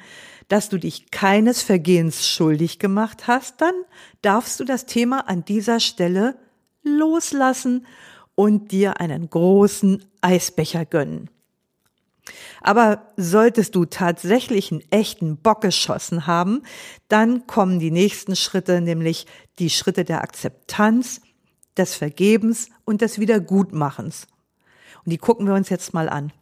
dass 0.50 0.68
du 0.68 0.78
dich 0.78 1.12
keines 1.12 1.62
Vergehens 1.62 2.28
schuldig 2.28 2.78
gemacht 2.78 3.28
hast, 3.28 3.62
dann 3.62 3.74
darfst 4.22 4.60
du 4.60 4.66
das 4.66 4.86
Thema 4.86 5.30
an 5.30 5.46
dieser 5.46 5.80
Stelle 5.80 6.36
loslassen 6.84 7.86
und 8.36 8.74
dir 8.74 9.00
einen 9.00 9.30
großen 9.30 10.04
Eisbecher 10.20 10.86
gönnen. 10.86 11.30
Aber 12.62 13.12
solltest 13.18 13.76
du 13.76 13.86
tatsächlich 13.86 14.72
einen 14.72 14.84
echten 14.92 15.38
Bock 15.38 15.62
geschossen 15.62 16.28
haben, 16.28 16.64
dann 17.08 17.48
kommen 17.48 17.80
die 17.80 17.92
nächsten 17.92 18.36
Schritte, 18.36 18.82
nämlich 18.82 19.26
die 19.60 19.70
Schritte 19.70 20.06
der 20.06 20.22
Akzeptanz, 20.22 21.22
des 21.78 21.96
Vergebens 21.96 22.70
und 22.86 23.02
des 23.02 23.20
Wiedergutmachens. 23.20 24.28
Und 25.06 25.12
die 25.12 25.18
gucken 25.18 25.48
wir 25.48 25.54
uns 25.54 25.70
jetzt 25.70 25.94
mal 25.94 26.10
an. 26.10 26.34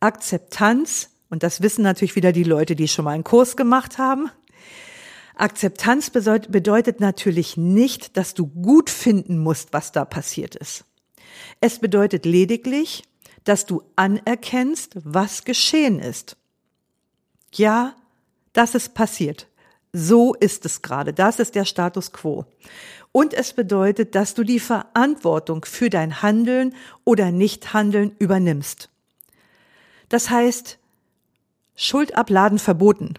Akzeptanz, 0.00 1.10
und 1.30 1.42
das 1.42 1.62
wissen 1.62 1.82
natürlich 1.82 2.16
wieder 2.16 2.32
die 2.32 2.44
Leute, 2.44 2.74
die 2.74 2.88
schon 2.88 3.04
mal 3.04 3.12
einen 3.12 3.24
Kurs 3.24 3.56
gemacht 3.56 3.98
haben. 3.98 4.30
Akzeptanz 5.36 6.10
bedeutet 6.10 7.00
natürlich 7.00 7.56
nicht, 7.56 8.16
dass 8.16 8.34
du 8.34 8.48
gut 8.48 8.90
finden 8.90 9.38
musst, 9.38 9.72
was 9.72 9.92
da 9.92 10.04
passiert 10.04 10.56
ist. 10.56 10.84
Es 11.60 11.78
bedeutet 11.78 12.26
lediglich, 12.26 13.04
dass 13.48 13.66
du 13.66 13.82
anerkennst, 13.96 14.96
was 15.04 15.44
geschehen 15.44 16.00
ist. 16.00 16.36
Ja, 17.54 17.94
das 18.52 18.74
ist 18.74 18.94
passiert. 18.94 19.46
So 19.92 20.34
ist 20.34 20.66
es 20.66 20.82
gerade. 20.82 21.14
Das 21.14 21.38
ist 21.38 21.54
der 21.54 21.64
Status 21.64 22.12
quo. 22.12 22.44
Und 23.10 23.32
es 23.32 23.54
bedeutet, 23.54 24.14
dass 24.14 24.34
du 24.34 24.44
die 24.44 24.60
Verantwortung 24.60 25.64
für 25.64 25.88
dein 25.88 26.20
Handeln 26.20 26.74
oder 27.04 27.30
Nichthandeln 27.30 28.14
übernimmst. 28.18 28.90
Das 30.10 30.28
heißt, 30.28 30.78
Schuld 31.74 32.16
abladen 32.16 32.58
verboten. 32.58 33.14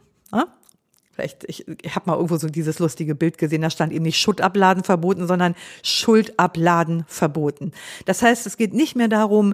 Vielleicht, 1.20 1.44
ich, 1.50 1.68
ich 1.68 1.96
habe 1.96 2.10
mal 2.10 2.16
irgendwo 2.16 2.38
so 2.38 2.48
dieses 2.48 2.80
lustige 2.80 3.14
Bild 3.14 3.38
gesehen, 3.38 3.62
da 3.62 3.70
stand 3.70 3.92
eben 3.92 4.06
nicht 4.06 4.18
Schutt 4.18 4.40
abladen 4.40 4.86
verboten, 4.86 5.28
sondern 5.28 5.54
Schuld 5.84 6.40
abladen 6.40 7.04
verboten. 7.10 7.74
Das 8.06 8.22
heißt, 8.22 8.48
es 8.48 8.56
geht 8.56 8.74
nicht 8.74 8.96
mehr 8.96 9.10
darum, 9.10 9.54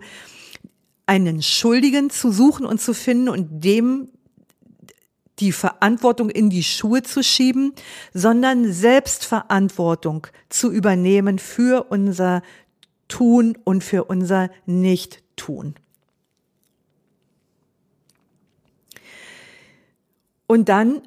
einen 1.06 1.41
Schuldigen 1.41 2.10
zu 2.10 2.32
suchen 2.32 2.65
und 2.65 2.82
zu 2.82 2.94
finden 2.94 3.30
und 3.30 3.63
dem 3.63 4.10
die 5.39 5.52
Verantwortung 5.52 6.30
in 6.30 6.50
die 6.50 6.63
Schuhe 6.63 7.04
zu 7.04 7.22
schieben, 7.22 7.74
sondern 8.13 8.72
Selbstverantwortung 8.72 10.28
zu 10.50 10.72
übernehmen 10.72 11.39
für 11.39 11.88
unser 11.89 12.41
Tun 13.08 13.58
und 13.63 13.84
für 13.84 14.06
unser 14.06 14.50
Nicht-Tun. 14.65 15.76
Und 20.48 20.70
dann, 20.70 21.02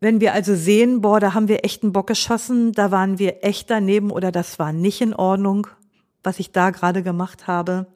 wenn 0.00 0.20
wir 0.20 0.34
also 0.34 0.54
sehen, 0.54 1.00
boah, 1.00 1.20
da 1.20 1.32
haben 1.32 1.48
wir 1.48 1.64
echt 1.64 1.82
einen 1.82 1.92
Bock 1.92 2.08
geschossen, 2.08 2.72
da 2.72 2.90
waren 2.90 3.18
wir 3.18 3.44
echt 3.44 3.70
daneben 3.70 4.10
oder 4.10 4.32
das 4.32 4.58
war 4.58 4.72
nicht 4.72 5.00
in 5.00 5.14
Ordnung, 5.14 5.68
was 6.22 6.38
ich 6.38 6.52
da 6.52 6.70
gerade 6.70 7.02
gemacht 7.02 7.46
habe, 7.46 7.86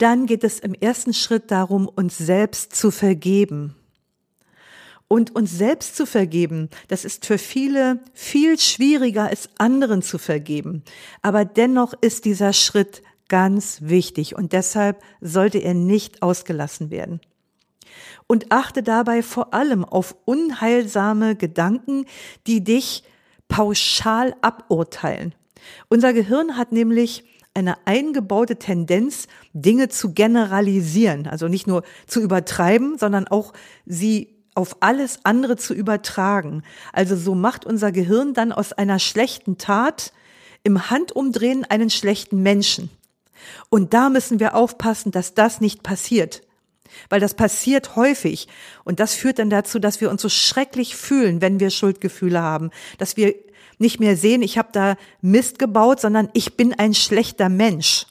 dann 0.00 0.26
geht 0.26 0.44
es 0.44 0.58
im 0.58 0.74
ersten 0.74 1.12
Schritt 1.12 1.50
darum, 1.50 1.86
uns 1.86 2.16
selbst 2.16 2.74
zu 2.74 2.90
vergeben. 2.90 3.76
Und 5.08 5.34
uns 5.34 5.50
selbst 5.50 5.96
zu 5.96 6.06
vergeben, 6.06 6.70
das 6.86 7.04
ist 7.04 7.26
für 7.26 7.36
viele 7.36 7.98
viel 8.14 8.58
schwieriger 8.58 9.26
als 9.26 9.48
anderen 9.58 10.02
zu 10.02 10.18
vergeben. 10.18 10.84
Aber 11.20 11.44
dennoch 11.44 11.94
ist 12.00 12.24
dieser 12.24 12.52
Schritt 12.52 13.02
ganz 13.28 13.78
wichtig 13.82 14.36
und 14.36 14.52
deshalb 14.52 15.02
sollte 15.20 15.58
er 15.58 15.74
nicht 15.74 16.22
ausgelassen 16.22 16.90
werden. 16.90 17.20
Und 18.28 18.52
achte 18.52 18.84
dabei 18.84 19.22
vor 19.22 19.52
allem 19.52 19.84
auf 19.84 20.14
unheilsame 20.24 21.34
Gedanken, 21.34 22.06
die 22.46 22.62
dich 22.62 23.02
pauschal 23.48 24.36
aburteilen. 24.42 25.34
Unser 25.88 26.12
Gehirn 26.12 26.56
hat 26.56 26.70
nämlich 26.70 27.24
eine 27.54 27.86
eingebaute 27.86 28.56
Tendenz, 28.56 29.26
Dinge 29.52 29.88
zu 29.88 30.12
generalisieren, 30.12 31.26
also 31.26 31.48
nicht 31.48 31.66
nur 31.66 31.82
zu 32.06 32.20
übertreiben, 32.20 32.96
sondern 32.98 33.26
auch 33.26 33.52
sie 33.86 34.36
auf 34.54 34.76
alles 34.80 35.20
andere 35.24 35.56
zu 35.56 35.74
übertragen. 35.74 36.62
Also 36.92 37.16
so 37.16 37.34
macht 37.34 37.64
unser 37.64 37.92
Gehirn 37.92 38.34
dann 38.34 38.52
aus 38.52 38.72
einer 38.72 38.98
schlechten 38.98 39.58
Tat 39.58 40.12
im 40.62 40.90
Handumdrehen 40.90 41.64
einen 41.64 41.90
schlechten 41.90 42.42
Menschen. 42.42 42.90
Und 43.68 43.94
da 43.94 44.10
müssen 44.10 44.38
wir 44.40 44.54
aufpassen, 44.54 45.12
dass 45.12 45.34
das 45.34 45.60
nicht 45.60 45.82
passiert. 45.82 46.42
Weil 47.08 47.20
das 47.20 47.34
passiert 47.34 47.96
häufig. 47.96 48.48
Und 48.84 49.00
das 49.00 49.14
führt 49.14 49.38
dann 49.38 49.48
dazu, 49.48 49.78
dass 49.78 50.00
wir 50.00 50.10
uns 50.10 50.22
so 50.22 50.28
schrecklich 50.28 50.96
fühlen, 50.96 51.40
wenn 51.40 51.60
wir 51.60 51.70
Schuldgefühle 51.70 52.42
haben. 52.42 52.70
Dass 52.98 53.16
wir 53.16 53.34
nicht 53.80 53.98
mehr 53.98 54.16
sehen, 54.16 54.42
ich 54.42 54.58
habe 54.58 54.68
da 54.72 54.96
Mist 55.22 55.58
gebaut, 55.58 56.00
sondern 56.00 56.28
ich 56.34 56.56
bin 56.56 56.74
ein 56.74 56.94
schlechter 56.94 57.48
Mensch. 57.48 58.06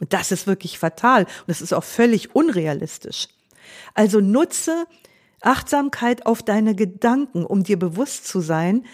Und 0.00 0.12
das 0.12 0.32
ist 0.32 0.46
wirklich 0.46 0.78
fatal. 0.78 1.24
Und 1.24 1.48
das 1.48 1.60
ist 1.60 1.72
auch 1.72 1.84
völlig 1.84 2.34
unrealistisch. 2.34 3.28
Also 3.94 4.20
nutze 4.20 4.86
Achtsamkeit 5.42 6.26
auf 6.26 6.42
deine 6.42 6.74
Gedanken, 6.74 7.44
um 7.44 7.64
dir 7.64 7.78
bewusst 7.78 8.26
zu 8.26 8.40
sein, 8.40 8.84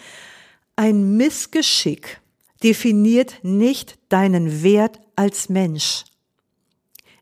ein 0.75 1.17
Missgeschick 1.17 2.19
definiert 2.63 3.35
nicht 3.43 3.97
deinen 4.09 4.63
Wert 4.63 4.99
als 5.15 5.49
Mensch. 5.49 6.03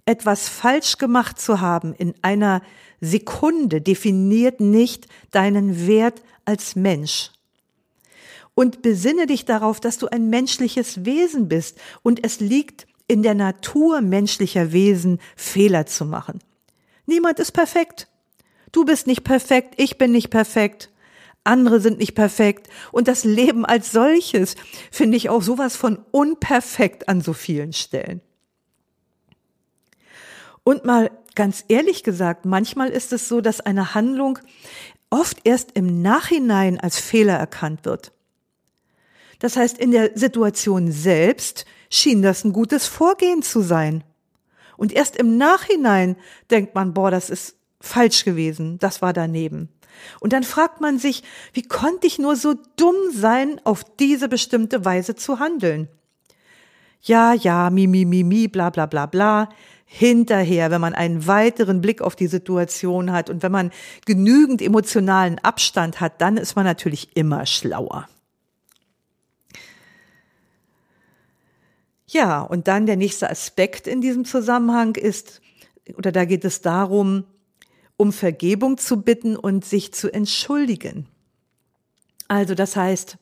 Etwas 0.05 0.49
falsch 0.49 0.97
gemacht 0.97 1.39
zu 1.39 1.61
haben 1.61 1.93
in 1.93 2.13
einer 2.21 2.61
Sekunde 3.01 3.81
definiert 3.81 4.59
nicht 4.59 5.07
deinen 5.31 5.87
Wert 5.87 6.21
als 6.45 6.75
Mensch 6.75 7.31
und 8.55 8.81
besinne 8.81 9.27
dich 9.27 9.45
darauf, 9.45 9.79
dass 9.79 9.97
du 9.97 10.07
ein 10.07 10.29
menschliches 10.29 11.05
Wesen 11.05 11.47
bist 11.47 11.77
und 12.01 12.25
es 12.25 12.39
liegt 12.39 12.87
in 13.07 13.21
der 13.21 13.35
Natur 13.35 14.01
menschlicher 14.01 14.71
Wesen, 14.71 15.19
Fehler 15.35 15.85
zu 15.85 16.05
machen. 16.05 16.39
Niemand 17.05 17.39
ist 17.39 17.51
perfekt. 17.51 18.07
Du 18.71 18.83
bist 18.83 19.05
nicht 19.05 19.23
perfekt, 19.23 19.75
ich 19.77 19.97
bin 19.97 20.11
nicht 20.11 20.31
perfekt, 20.31 20.89
andere 21.43 21.79
sind 21.79 21.99
nicht 21.99 22.15
perfekt 22.15 22.67
und 22.91 23.07
das 23.07 23.23
Leben 23.23 23.65
als 23.65 23.91
solches 23.91 24.55
finde 24.91 25.15
ich 25.15 25.29
auch 25.29 25.41
sowas 25.41 25.75
von 25.75 25.99
unperfekt 26.11 27.07
an 27.07 27.21
so 27.21 27.33
vielen 27.33 27.71
Stellen. 27.71 28.21
Und 30.63 30.83
mal 30.83 31.11
ganz 31.35 31.63
ehrlich 31.67 32.03
gesagt, 32.03 32.45
manchmal 32.45 32.89
ist 32.89 33.13
es 33.13 33.29
so, 33.29 33.39
dass 33.39 33.61
eine 33.61 33.93
Handlung 33.93 34.39
oft 35.11 35.37
erst 35.43 35.73
im 35.73 36.01
Nachhinein 36.01 36.79
als 36.79 36.99
Fehler 36.99 37.35
erkannt 37.35 37.85
wird. 37.85 38.14
Das 39.39 39.57
heißt, 39.57 39.77
in 39.77 39.91
der 39.91 40.11
Situation 40.15 40.91
selbst 40.91 41.65
schien 41.89 42.21
das 42.21 42.43
ein 42.43 42.53
gutes 42.53 42.87
Vorgehen 42.87 43.41
zu 43.41 43.61
sein. 43.61 44.03
Und 44.77 44.91
erst 44.91 45.15
im 45.15 45.37
Nachhinein 45.37 46.15
denkt 46.51 46.75
man, 46.75 46.93
boah, 46.93 47.11
das 47.11 47.29
ist 47.29 47.55
falsch 47.79 48.25
gewesen, 48.25 48.77
das 48.79 49.01
war 49.01 49.13
daneben. 49.13 49.69
Und 50.19 50.33
dann 50.33 50.43
fragt 50.43 50.81
man 50.81 50.99
sich, 50.99 51.23
wie 51.53 51.63
konnte 51.63 52.07
ich 52.07 52.19
nur 52.19 52.35
so 52.35 52.55
dumm 52.75 52.95
sein, 53.13 53.61
auf 53.63 53.83
diese 53.83 54.27
bestimmte 54.27 54.83
Weise 54.83 55.15
zu 55.15 55.39
handeln? 55.39 55.87
Ja, 57.01 57.33
ja, 57.33 57.69
mi, 57.69 57.87
mi, 57.87 58.03
mi, 58.03 58.23
mi, 58.23 58.47
bla, 58.47 58.69
bla, 58.69 58.87
bla, 58.87 59.05
bla. 59.05 59.49
Hinterher, 59.85 60.71
wenn 60.71 60.81
man 60.81 60.95
einen 60.95 61.27
weiteren 61.27 61.79
Blick 61.79 62.01
auf 62.01 62.15
die 62.15 62.27
Situation 62.27 63.11
hat 63.11 63.29
und 63.29 63.43
wenn 63.43 63.51
man 63.51 63.71
genügend 64.05 64.61
emotionalen 64.61 65.37
Abstand 65.39 66.01
hat, 66.01 66.19
dann 66.19 66.37
ist 66.37 66.55
man 66.55 66.65
natürlich 66.65 67.15
immer 67.15 67.45
schlauer. 67.45 68.07
Ja, 72.15 72.43
und 72.43 72.69
dann 72.69 72.85
der 72.85 72.95
nächste 72.95 73.29
Aspekt 73.29 73.87
in 73.87 73.99
diesem 73.99 74.23
Zusammenhang 74.23 74.95
ist, 74.95 75.41
oder 75.97 76.13
da 76.13 76.23
geht 76.23 76.45
es 76.45 76.61
darum, 76.61 77.25
um 77.97 78.13
Vergebung 78.13 78.77
zu 78.77 79.01
bitten 79.01 79.35
und 79.35 79.65
sich 79.65 79.93
zu 79.93 80.13
entschuldigen. 80.13 81.07
Also 82.29 82.55
das 82.55 82.77
heißt, 82.77 83.17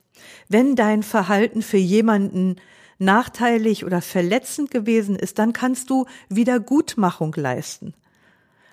wenn 0.48 0.76
dein 0.76 1.02
Verhalten 1.02 1.64
für 1.64 1.78
jemanden 1.78 2.58
nachteilig 3.00 3.84
oder 3.84 4.00
verletzend 4.00 4.70
gewesen 4.70 5.16
ist, 5.16 5.40
dann 5.40 5.54
kannst 5.54 5.90
du 5.90 6.06
Wiedergutmachung 6.30 7.34
leisten. 7.36 7.96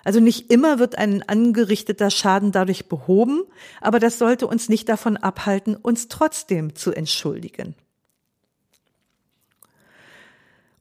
Also 0.03 0.19
nicht 0.19 0.51
immer 0.51 0.77
wird 0.77 0.99
ein 0.99 1.27
angerichteter 1.27 2.11
Schaden 2.11 2.51
dadurch 2.51 2.87
behoben, 2.87 3.41
aber 3.81 3.97
das 3.97 4.19
sollte 4.19 4.45
uns 4.45 4.69
nicht 4.69 4.87
davon 4.87 5.17
abhalten, 5.17 5.75
uns 5.75 6.09
trotzdem 6.09 6.75
zu 6.75 6.91
entschuldigen. 6.91 7.73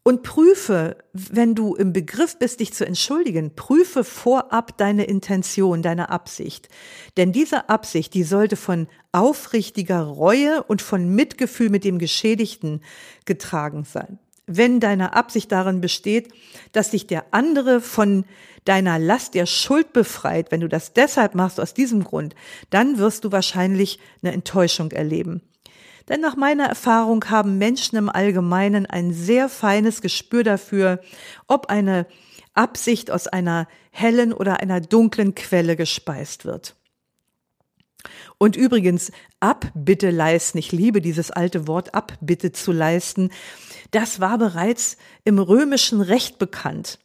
Und 0.03 0.23
prüfe, 0.23 0.97
wenn 1.13 1.55
du 1.55 1.75
im 1.75 1.93
Begriff 1.93 2.39
bist, 2.39 2.61
dich 2.61 2.73
zu 2.73 2.87
entschuldigen, 2.87 3.55
prüfe 3.55 4.03
vorab 4.03 4.79
deine 4.79 5.05
Intention, 5.05 5.83
deine 5.83 6.09
Absicht. 6.09 6.71
Denn 7.19 7.33
diese 7.33 7.69
Absicht, 7.69 8.15
die 8.15 8.23
sollte 8.23 8.57
von 8.57 8.89
aufrichtiger 9.13 10.01
Reue 10.01 10.63
und 10.63 10.81
von 10.81 11.15
Mitgefühl 11.15 11.69
mit 11.69 11.85
dem 11.85 11.99
Geschädigten 11.99 12.83
getragen 13.27 13.85
sein. 13.85 14.19
Wenn 14.47 14.81
deine 14.81 15.13
Absicht 15.13 15.53
darin 15.53 15.83
besteht, 15.83 16.33
dass 16.73 16.91
sich 16.91 17.07
der 17.07 17.27
andere 17.33 17.81
von 17.81 18.25
deiner 18.65 18.99
Last 18.99 19.35
der 19.35 19.47
Schuld 19.47 19.93
befreit, 19.93 20.51
wenn 20.51 20.61
du 20.61 20.69
das 20.69 20.93
deshalb 20.93 21.35
machst, 21.35 21.61
aus 21.61 21.75
diesem 21.75 22.05
Grund, 22.05 22.35
dann 22.71 22.99
wirst 22.99 23.25
du 23.25 23.33
wahrscheinlich 23.33 23.99
eine 24.23 24.33
Enttäuschung 24.33 24.91
erleben. 24.93 25.43
Denn 26.11 26.21
nach 26.21 26.35
meiner 26.35 26.67
Erfahrung 26.67 27.25
haben 27.31 27.57
Menschen 27.57 27.97
im 27.97 28.09
Allgemeinen 28.09 28.85
ein 28.85 29.15
sehr 29.15 29.49
feines 29.49 30.03
Gespür 30.03 30.43
dafür, 30.43 31.01
ob 31.47 31.71
eine 31.71 32.05
Absicht 32.53 33.13
aus 33.13 33.29
einer 33.29 33.69
hellen 33.93 34.33
oder 34.33 34.59
einer 34.59 34.81
dunklen 34.81 35.37
Quelle 35.37 35.77
gespeist 35.77 36.45
wird. 36.45 36.75
Und 38.39 38.57
übrigens, 38.57 39.13
Abbitte 39.39 40.11
leisten, 40.11 40.59
ich 40.59 40.73
liebe 40.73 41.01
dieses 41.01 41.31
alte 41.31 41.69
Wort 41.69 41.95
Abbitte 41.95 42.51
zu 42.51 42.73
leisten, 42.73 43.31
das 43.93 44.19
war 44.19 44.37
bereits 44.37 44.97
im 45.25 45.39
römischen 45.39 46.01
Recht 46.01 46.41
bekannt. 46.41 46.99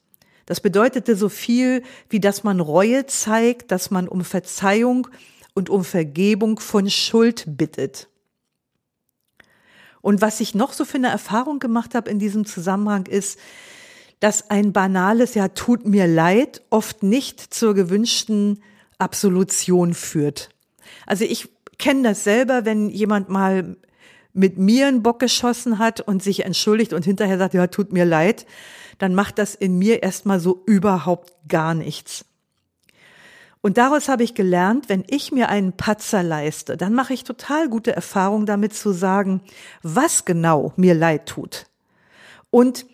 Das 0.47 0.61
bedeutete 0.61 1.15
so 1.15 1.29
viel, 1.29 1.83
wie 2.09 2.19
dass 2.19 2.43
man 2.43 2.59
Reue 2.59 3.05
zeigt, 3.05 3.71
dass 3.71 3.91
man 3.91 4.07
um 4.07 4.23
Verzeihung 4.23 5.07
und 5.53 5.69
um 5.69 5.83
Vergebung 5.83 6.59
von 6.59 6.89
Schuld 6.89 7.43
bittet. 7.45 8.07
Und 10.05 10.21
was 10.21 10.39
ich 10.39 10.53
noch 10.53 10.71
so 10.71 10.85
für 10.85 10.97
eine 10.97 11.07
Erfahrung 11.07 11.57
gemacht 11.57 11.95
habe 11.95 12.11
in 12.11 12.19
diesem 12.19 12.45
Zusammenhang 12.45 13.07
ist, 13.07 13.39
dass 14.19 14.51
ein 14.51 14.71
banales 14.71 15.33
Ja 15.33 15.47
tut 15.47 15.87
mir 15.87 16.05
leid 16.05 16.61
oft 16.69 17.01
nicht 17.01 17.39
zur 17.39 17.73
gewünschten 17.73 18.61
Absolution 18.99 19.95
führt. 19.95 20.51
Also 21.07 21.25
ich 21.25 21.49
kenne 21.79 22.03
das 22.03 22.23
selber, 22.23 22.65
wenn 22.65 22.87
jemand 22.91 23.29
mal 23.29 23.77
mit 24.31 24.59
mir 24.59 24.85
einen 24.85 25.01
Bock 25.01 25.17
geschossen 25.17 25.79
hat 25.79 26.01
und 26.01 26.21
sich 26.21 26.45
entschuldigt 26.45 26.93
und 26.93 27.03
hinterher 27.03 27.39
sagt, 27.39 27.55
ja, 27.55 27.65
tut 27.65 27.91
mir 27.91 28.05
leid, 28.05 28.45
dann 28.99 29.15
macht 29.15 29.39
das 29.39 29.55
in 29.55 29.79
mir 29.79 30.03
erstmal 30.03 30.39
so 30.39 30.61
überhaupt 30.67 31.33
gar 31.47 31.73
nichts. 31.73 32.25
Und 33.65 33.79
daraus 33.79 34.09
habe 34.09 34.21
ich 34.21 34.35
gelernt, 34.35 34.89
wenn 34.89 35.03
ich 35.09 35.31
mir 35.31 35.49
einen 35.49 35.73
Patzer 35.73 36.21
leiste, 36.21 36.77
dann 36.77 36.93
mache 36.93 37.15
ich 37.15 37.23
total 37.23 37.67
gute 37.67 37.95
Erfahrungen 37.95 38.45
damit 38.45 38.75
zu 38.75 38.91
sagen, 38.91 39.41
was 39.81 40.23
genau 40.23 40.71
mir 40.75 40.93
leid 40.93 41.25
tut. 41.25 41.65
Und 42.51 42.85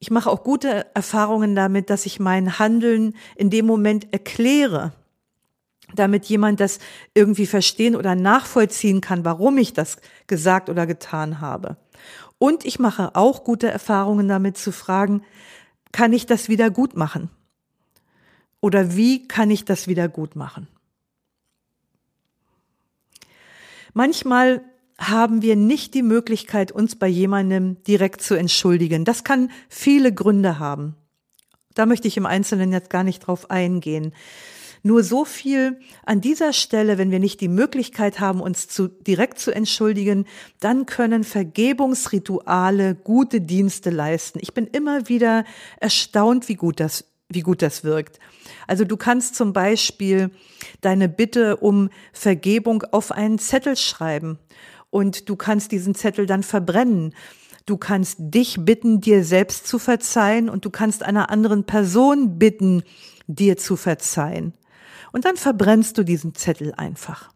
ich 0.00 0.10
mache 0.10 0.28
auch 0.28 0.42
gute 0.42 0.92
Erfahrungen 0.94 1.54
damit, 1.54 1.90
dass 1.90 2.06
ich 2.06 2.18
mein 2.18 2.58
Handeln 2.58 3.14
in 3.36 3.50
dem 3.50 3.66
Moment 3.66 4.12
erkläre, 4.12 4.92
damit 5.94 6.24
jemand 6.24 6.58
das 6.58 6.80
irgendwie 7.14 7.46
verstehen 7.46 7.94
oder 7.94 8.16
nachvollziehen 8.16 9.00
kann, 9.00 9.24
warum 9.24 9.58
ich 9.58 9.74
das 9.74 9.98
gesagt 10.26 10.68
oder 10.68 10.88
getan 10.88 11.40
habe. 11.40 11.76
Und 12.38 12.64
ich 12.64 12.80
mache 12.80 13.14
auch 13.14 13.44
gute 13.44 13.68
Erfahrungen 13.68 14.26
damit 14.26 14.58
zu 14.58 14.72
fragen, 14.72 15.22
kann 15.92 16.12
ich 16.12 16.26
das 16.26 16.48
wieder 16.48 16.70
gut 16.70 16.96
machen? 16.96 17.30
Oder 18.66 18.96
wie 18.96 19.28
kann 19.28 19.48
ich 19.52 19.64
das 19.64 19.86
wieder 19.86 20.08
gut 20.08 20.34
machen? 20.34 20.66
Manchmal 23.94 24.64
haben 24.98 25.40
wir 25.40 25.54
nicht 25.54 25.94
die 25.94 26.02
Möglichkeit, 26.02 26.72
uns 26.72 26.96
bei 26.96 27.06
jemandem 27.06 27.80
direkt 27.84 28.22
zu 28.22 28.34
entschuldigen. 28.34 29.04
Das 29.04 29.22
kann 29.22 29.52
viele 29.68 30.12
Gründe 30.12 30.58
haben. 30.58 30.96
Da 31.74 31.86
möchte 31.86 32.08
ich 32.08 32.16
im 32.16 32.26
Einzelnen 32.26 32.72
jetzt 32.72 32.90
gar 32.90 33.04
nicht 33.04 33.20
drauf 33.20 33.52
eingehen. 33.52 34.12
Nur 34.82 35.04
so 35.04 35.24
viel 35.24 35.78
an 36.04 36.20
dieser 36.20 36.52
Stelle, 36.52 36.98
wenn 36.98 37.12
wir 37.12 37.20
nicht 37.20 37.40
die 37.40 37.46
Möglichkeit 37.46 38.18
haben, 38.18 38.40
uns 38.40 38.66
zu, 38.66 38.88
direkt 38.88 39.38
zu 39.38 39.52
entschuldigen, 39.52 40.26
dann 40.58 40.86
können 40.86 41.22
Vergebungsrituale 41.22 42.96
gute 42.96 43.40
Dienste 43.40 43.90
leisten. 43.90 44.40
Ich 44.42 44.54
bin 44.54 44.66
immer 44.66 45.08
wieder 45.08 45.44
erstaunt, 45.78 46.48
wie 46.48 46.56
gut 46.56 46.80
das 46.80 47.04
wie 47.28 47.40
gut 47.40 47.62
das 47.62 47.84
wirkt. 47.84 48.18
Also 48.66 48.84
du 48.84 48.96
kannst 48.96 49.34
zum 49.34 49.52
Beispiel 49.52 50.30
deine 50.80 51.08
Bitte 51.08 51.56
um 51.56 51.90
Vergebung 52.12 52.82
auf 52.92 53.12
einen 53.12 53.38
Zettel 53.38 53.76
schreiben 53.76 54.38
und 54.90 55.28
du 55.28 55.36
kannst 55.36 55.72
diesen 55.72 55.94
Zettel 55.94 56.26
dann 56.26 56.42
verbrennen. 56.42 57.14
Du 57.66 57.76
kannst 57.76 58.16
dich 58.20 58.58
bitten, 58.60 59.00
dir 59.00 59.24
selbst 59.24 59.66
zu 59.66 59.78
verzeihen 59.78 60.48
und 60.48 60.64
du 60.64 60.70
kannst 60.70 61.02
einer 61.02 61.30
anderen 61.30 61.64
Person 61.64 62.38
bitten, 62.38 62.82
dir 63.26 63.56
zu 63.56 63.76
verzeihen. 63.76 64.54
Und 65.12 65.24
dann 65.24 65.36
verbrennst 65.36 65.98
du 65.98 66.04
diesen 66.04 66.34
Zettel 66.34 66.72
einfach. 66.74 67.32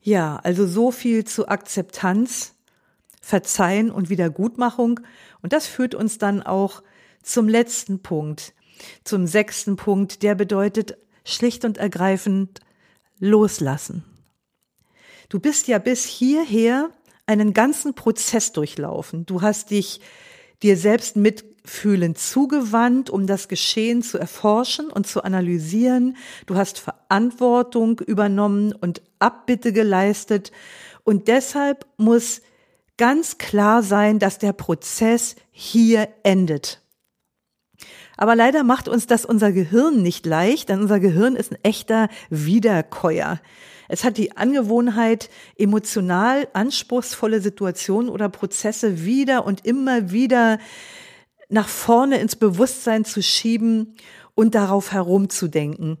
Ja, 0.00 0.36
also 0.36 0.66
so 0.68 0.92
viel 0.92 1.24
zu 1.24 1.48
Akzeptanz 1.48 2.56
Verzeihen 3.26 3.90
und 3.90 4.08
Wiedergutmachung. 4.08 5.00
Und 5.42 5.52
das 5.52 5.66
führt 5.66 5.96
uns 5.96 6.18
dann 6.18 6.44
auch 6.44 6.84
zum 7.26 7.48
letzten 7.48 8.00
Punkt, 8.00 8.54
zum 9.04 9.26
sechsten 9.26 9.76
Punkt, 9.76 10.22
der 10.22 10.34
bedeutet 10.34 10.96
schlicht 11.24 11.64
und 11.64 11.76
ergreifend 11.76 12.60
loslassen. 13.18 14.04
Du 15.28 15.40
bist 15.40 15.66
ja 15.66 15.78
bis 15.78 16.04
hierher 16.04 16.90
einen 17.26 17.52
ganzen 17.52 17.94
Prozess 17.94 18.52
durchlaufen. 18.52 19.26
Du 19.26 19.42
hast 19.42 19.70
dich 19.70 20.00
dir 20.62 20.76
selbst 20.76 21.16
mitfühlend 21.16 22.16
zugewandt, 22.16 23.10
um 23.10 23.26
das 23.26 23.48
Geschehen 23.48 24.02
zu 24.02 24.18
erforschen 24.18 24.88
und 24.88 25.08
zu 25.08 25.24
analysieren. 25.24 26.16
Du 26.46 26.54
hast 26.54 26.78
Verantwortung 26.78 27.98
übernommen 27.98 28.72
und 28.72 29.02
Abbitte 29.18 29.72
geleistet. 29.72 30.52
Und 31.02 31.26
deshalb 31.26 31.86
muss 31.96 32.40
ganz 32.96 33.38
klar 33.38 33.82
sein, 33.82 34.20
dass 34.20 34.38
der 34.38 34.52
Prozess 34.52 35.34
hier 35.50 36.08
endet. 36.22 36.85
Aber 38.16 38.34
leider 38.34 38.62
macht 38.64 38.88
uns 38.88 39.06
das 39.06 39.24
unser 39.24 39.52
Gehirn 39.52 40.02
nicht 40.02 40.26
leicht, 40.26 40.68
denn 40.68 40.80
unser 40.80 41.00
Gehirn 41.00 41.36
ist 41.36 41.52
ein 41.52 41.58
echter 41.62 42.08
Wiederkäuer. 42.30 43.40
Es 43.88 44.04
hat 44.04 44.16
die 44.16 44.36
Angewohnheit, 44.36 45.30
emotional 45.56 46.48
anspruchsvolle 46.52 47.40
Situationen 47.40 48.10
oder 48.10 48.28
Prozesse 48.28 49.04
wieder 49.04 49.44
und 49.44 49.64
immer 49.64 50.10
wieder 50.10 50.58
nach 51.48 51.68
vorne 51.68 52.18
ins 52.18 52.36
Bewusstsein 52.36 53.04
zu 53.04 53.22
schieben 53.22 53.94
und 54.34 54.54
darauf 54.54 54.92
herumzudenken. 54.92 55.98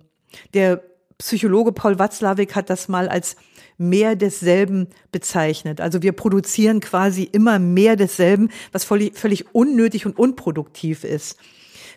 Der 0.54 0.82
Psychologe 1.18 1.72
Paul 1.72 1.98
Watzlawick 1.98 2.54
hat 2.54 2.68
das 2.68 2.88
mal 2.88 3.08
als 3.08 3.36
mehr 3.78 4.16
desselben 4.16 4.88
bezeichnet. 5.12 5.80
Also 5.80 6.02
wir 6.02 6.12
produzieren 6.12 6.80
quasi 6.80 7.24
immer 7.24 7.58
mehr 7.58 7.96
desselben, 7.96 8.50
was 8.72 8.84
völlig, 8.84 9.54
unnötig 9.54 10.06
und 10.06 10.18
unproduktiv 10.18 11.04
ist. 11.04 11.36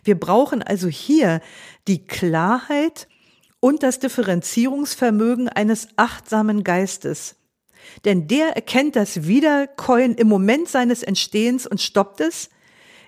Wir 0.04 0.18
brauchen 0.18 0.62
also 0.62 0.88
hier 0.88 1.40
die 1.88 2.06
Klarheit 2.06 3.08
und 3.60 3.82
das 3.82 3.98
Differenzierungsvermögen 3.98 5.48
eines 5.48 5.88
achtsamen 5.96 6.64
Geistes. 6.64 7.36
Denn 8.04 8.28
der 8.28 8.56
erkennt 8.56 8.96
das 8.96 9.26
Wiederkäuen 9.26 10.14
im 10.14 10.28
Moment 10.28 10.68
seines 10.68 11.02
Entstehens 11.02 11.66
und 11.66 11.80
stoppt 11.80 12.20
es, 12.20 12.50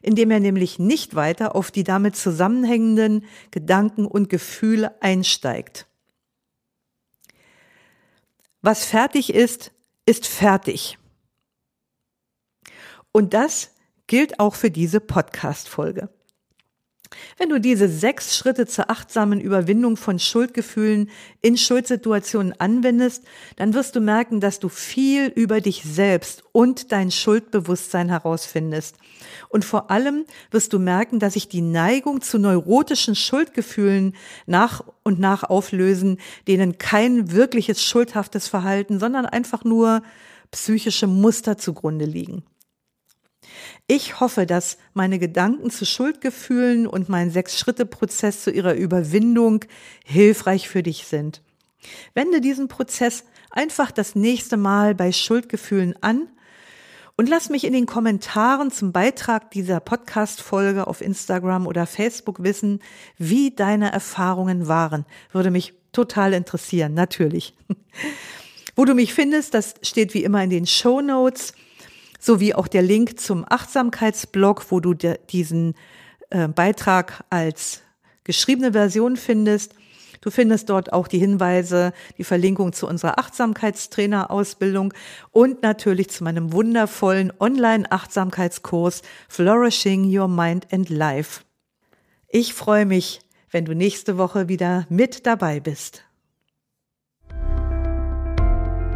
indem 0.02 0.30
er 0.30 0.40
nämlich 0.40 0.78
nicht 0.78 1.14
weiter 1.14 1.54
auf 1.54 1.70
die 1.70 1.84
damit 1.84 2.16
zusammenhängenden 2.16 3.24
Gedanken 3.50 4.06
und 4.06 4.28
Gefühle 4.28 5.00
einsteigt. 5.00 5.86
Was 8.62 8.84
fertig 8.84 9.34
ist, 9.34 9.72
ist 10.06 10.26
fertig. 10.26 10.98
Und 13.10 13.34
das 13.34 13.72
gilt 14.06 14.38
auch 14.38 14.54
für 14.54 14.70
diese 14.70 15.00
Podcast-Folge. 15.00 16.08
Wenn 17.38 17.48
du 17.48 17.60
diese 17.60 17.88
sechs 17.88 18.36
Schritte 18.36 18.66
zur 18.66 18.90
achtsamen 18.90 19.40
Überwindung 19.40 19.96
von 19.96 20.18
Schuldgefühlen 20.18 21.10
in 21.40 21.56
Schuldsituationen 21.56 22.58
anwendest, 22.60 23.24
dann 23.56 23.74
wirst 23.74 23.96
du 23.96 24.00
merken, 24.00 24.40
dass 24.40 24.58
du 24.58 24.68
viel 24.68 25.26
über 25.28 25.60
dich 25.60 25.82
selbst 25.84 26.44
und 26.52 26.92
dein 26.92 27.10
Schuldbewusstsein 27.10 28.08
herausfindest. 28.08 28.96
Und 29.48 29.64
vor 29.64 29.90
allem 29.90 30.24
wirst 30.50 30.72
du 30.72 30.78
merken, 30.78 31.18
dass 31.18 31.34
sich 31.34 31.48
die 31.48 31.62
Neigung 31.62 32.20
zu 32.20 32.38
neurotischen 32.38 33.14
Schuldgefühlen 33.14 34.14
nach 34.46 34.82
und 35.02 35.18
nach 35.18 35.44
auflösen, 35.44 36.18
denen 36.48 36.78
kein 36.78 37.32
wirkliches 37.32 37.82
schuldhaftes 37.82 38.48
Verhalten, 38.48 38.98
sondern 38.98 39.26
einfach 39.26 39.64
nur 39.64 40.02
psychische 40.50 41.06
Muster 41.06 41.58
zugrunde 41.58 42.04
liegen. 42.04 42.44
Ich 43.86 44.20
hoffe, 44.20 44.46
dass 44.46 44.78
meine 44.94 45.18
Gedanken 45.18 45.70
zu 45.70 45.84
Schuldgefühlen 45.84 46.86
und 46.86 47.08
mein 47.08 47.30
Sechs-Schritte-Prozess 47.30 48.42
zu 48.42 48.50
ihrer 48.50 48.74
Überwindung 48.74 49.64
hilfreich 50.04 50.68
für 50.68 50.82
dich 50.82 51.06
sind. 51.06 51.42
Wende 52.14 52.40
diesen 52.40 52.68
Prozess 52.68 53.24
einfach 53.50 53.90
das 53.90 54.14
nächste 54.14 54.56
Mal 54.56 54.94
bei 54.94 55.12
Schuldgefühlen 55.12 55.94
an 56.00 56.28
Und 57.16 57.28
lass 57.28 57.50
mich 57.50 57.64
in 57.64 57.74
den 57.74 57.86
Kommentaren 57.86 58.70
zum 58.70 58.92
Beitrag 58.92 59.50
dieser 59.50 59.80
Podcast-Folge 59.80 60.86
auf 60.86 61.02
Instagram 61.02 61.66
oder 61.66 61.86
Facebook 61.86 62.42
wissen, 62.42 62.80
wie 63.18 63.54
deine 63.54 63.92
Erfahrungen 63.92 64.66
waren. 64.66 65.04
Würde 65.30 65.50
mich 65.50 65.74
total 65.92 66.32
interessieren, 66.32 66.94
natürlich. 66.94 67.54
Wo 68.76 68.86
du 68.86 68.94
mich 68.94 69.12
findest, 69.12 69.52
das 69.52 69.74
steht 69.82 70.14
wie 70.14 70.24
immer 70.24 70.42
in 70.42 70.50
den 70.50 70.66
Show 70.66 71.02
Notes, 71.02 71.52
sowie 72.22 72.54
auch 72.54 72.68
der 72.68 72.82
Link 72.82 73.18
zum 73.18 73.44
Achtsamkeitsblog, 73.48 74.66
wo 74.70 74.78
du 74.78 74.94
diesen 74.94 75.74
äh, 76.30 76.46
Beitrag 76.46 77.24
als 77.30 77.82
geschriebene 78.22 78.72
Version 78.72 79.16
findest. 79.16 79.74
Du 80.20 80.30
findest 80.30 80.70
dort 80.70 80.92
auch 80.92 81.08
die 81.08 81.18
Hinweise, 81.18 81.92
die 82.16 82.22
Verlinkung 82.22 82.72
zu 82.72 82.86
unserer 82.86 83.18
Achtsamkeitstrainerausbildung 83.18 84.94
und 85.32 85.62
natürlich 85.62 86.10
zu 86.10 86.22
meinem 86.22 86.52
wundervollen 86.52 87.32
Online-Achtsamkeitskurs 87.40 89.02
Flourishing 89.28 90.16
Your 90.16 90.28
Mind 90.28 90.68
and 90.72 90.90
Life. 90.90 91.42
Ich 92.28 92.54
freue 92.54 92.86
mich, 92.86 93.20
wenn 93.50 93.64
du 93.64 93.74
nächste 93.74 94.16
Woche 94.16 94.48
wieder 94.48 94.86
mit 94.88 95.26
dabei 95.26 95.58
bist. 95.58 96.04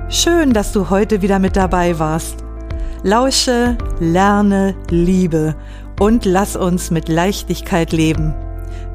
Schön, 0.08 0.52
dass 0.52 0.72
du 0.72 0.90
heute 0.90 1.22
wieder 1.22 1.40
mit 1.40 1.56
dabei 1.56 1.98
warst. 1.98 2.45
Lausche, 3.06 3.78
lerne, 4.00 4.74
liebe 4.90 5.54
und 6.00 6.24
lass 6.24 6.56
uns 6.56 6.90
mit 6.90 7.08
Leichtigkeit 7.08 7.92
leben. 7.92 8.34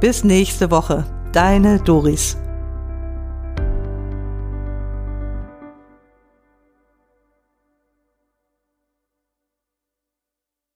Bis 0.02 0.26
nächste 0.26 0.70
Woche. 0.70 1.06
Deine 1.32 1.80
Doris. 1.80 2.36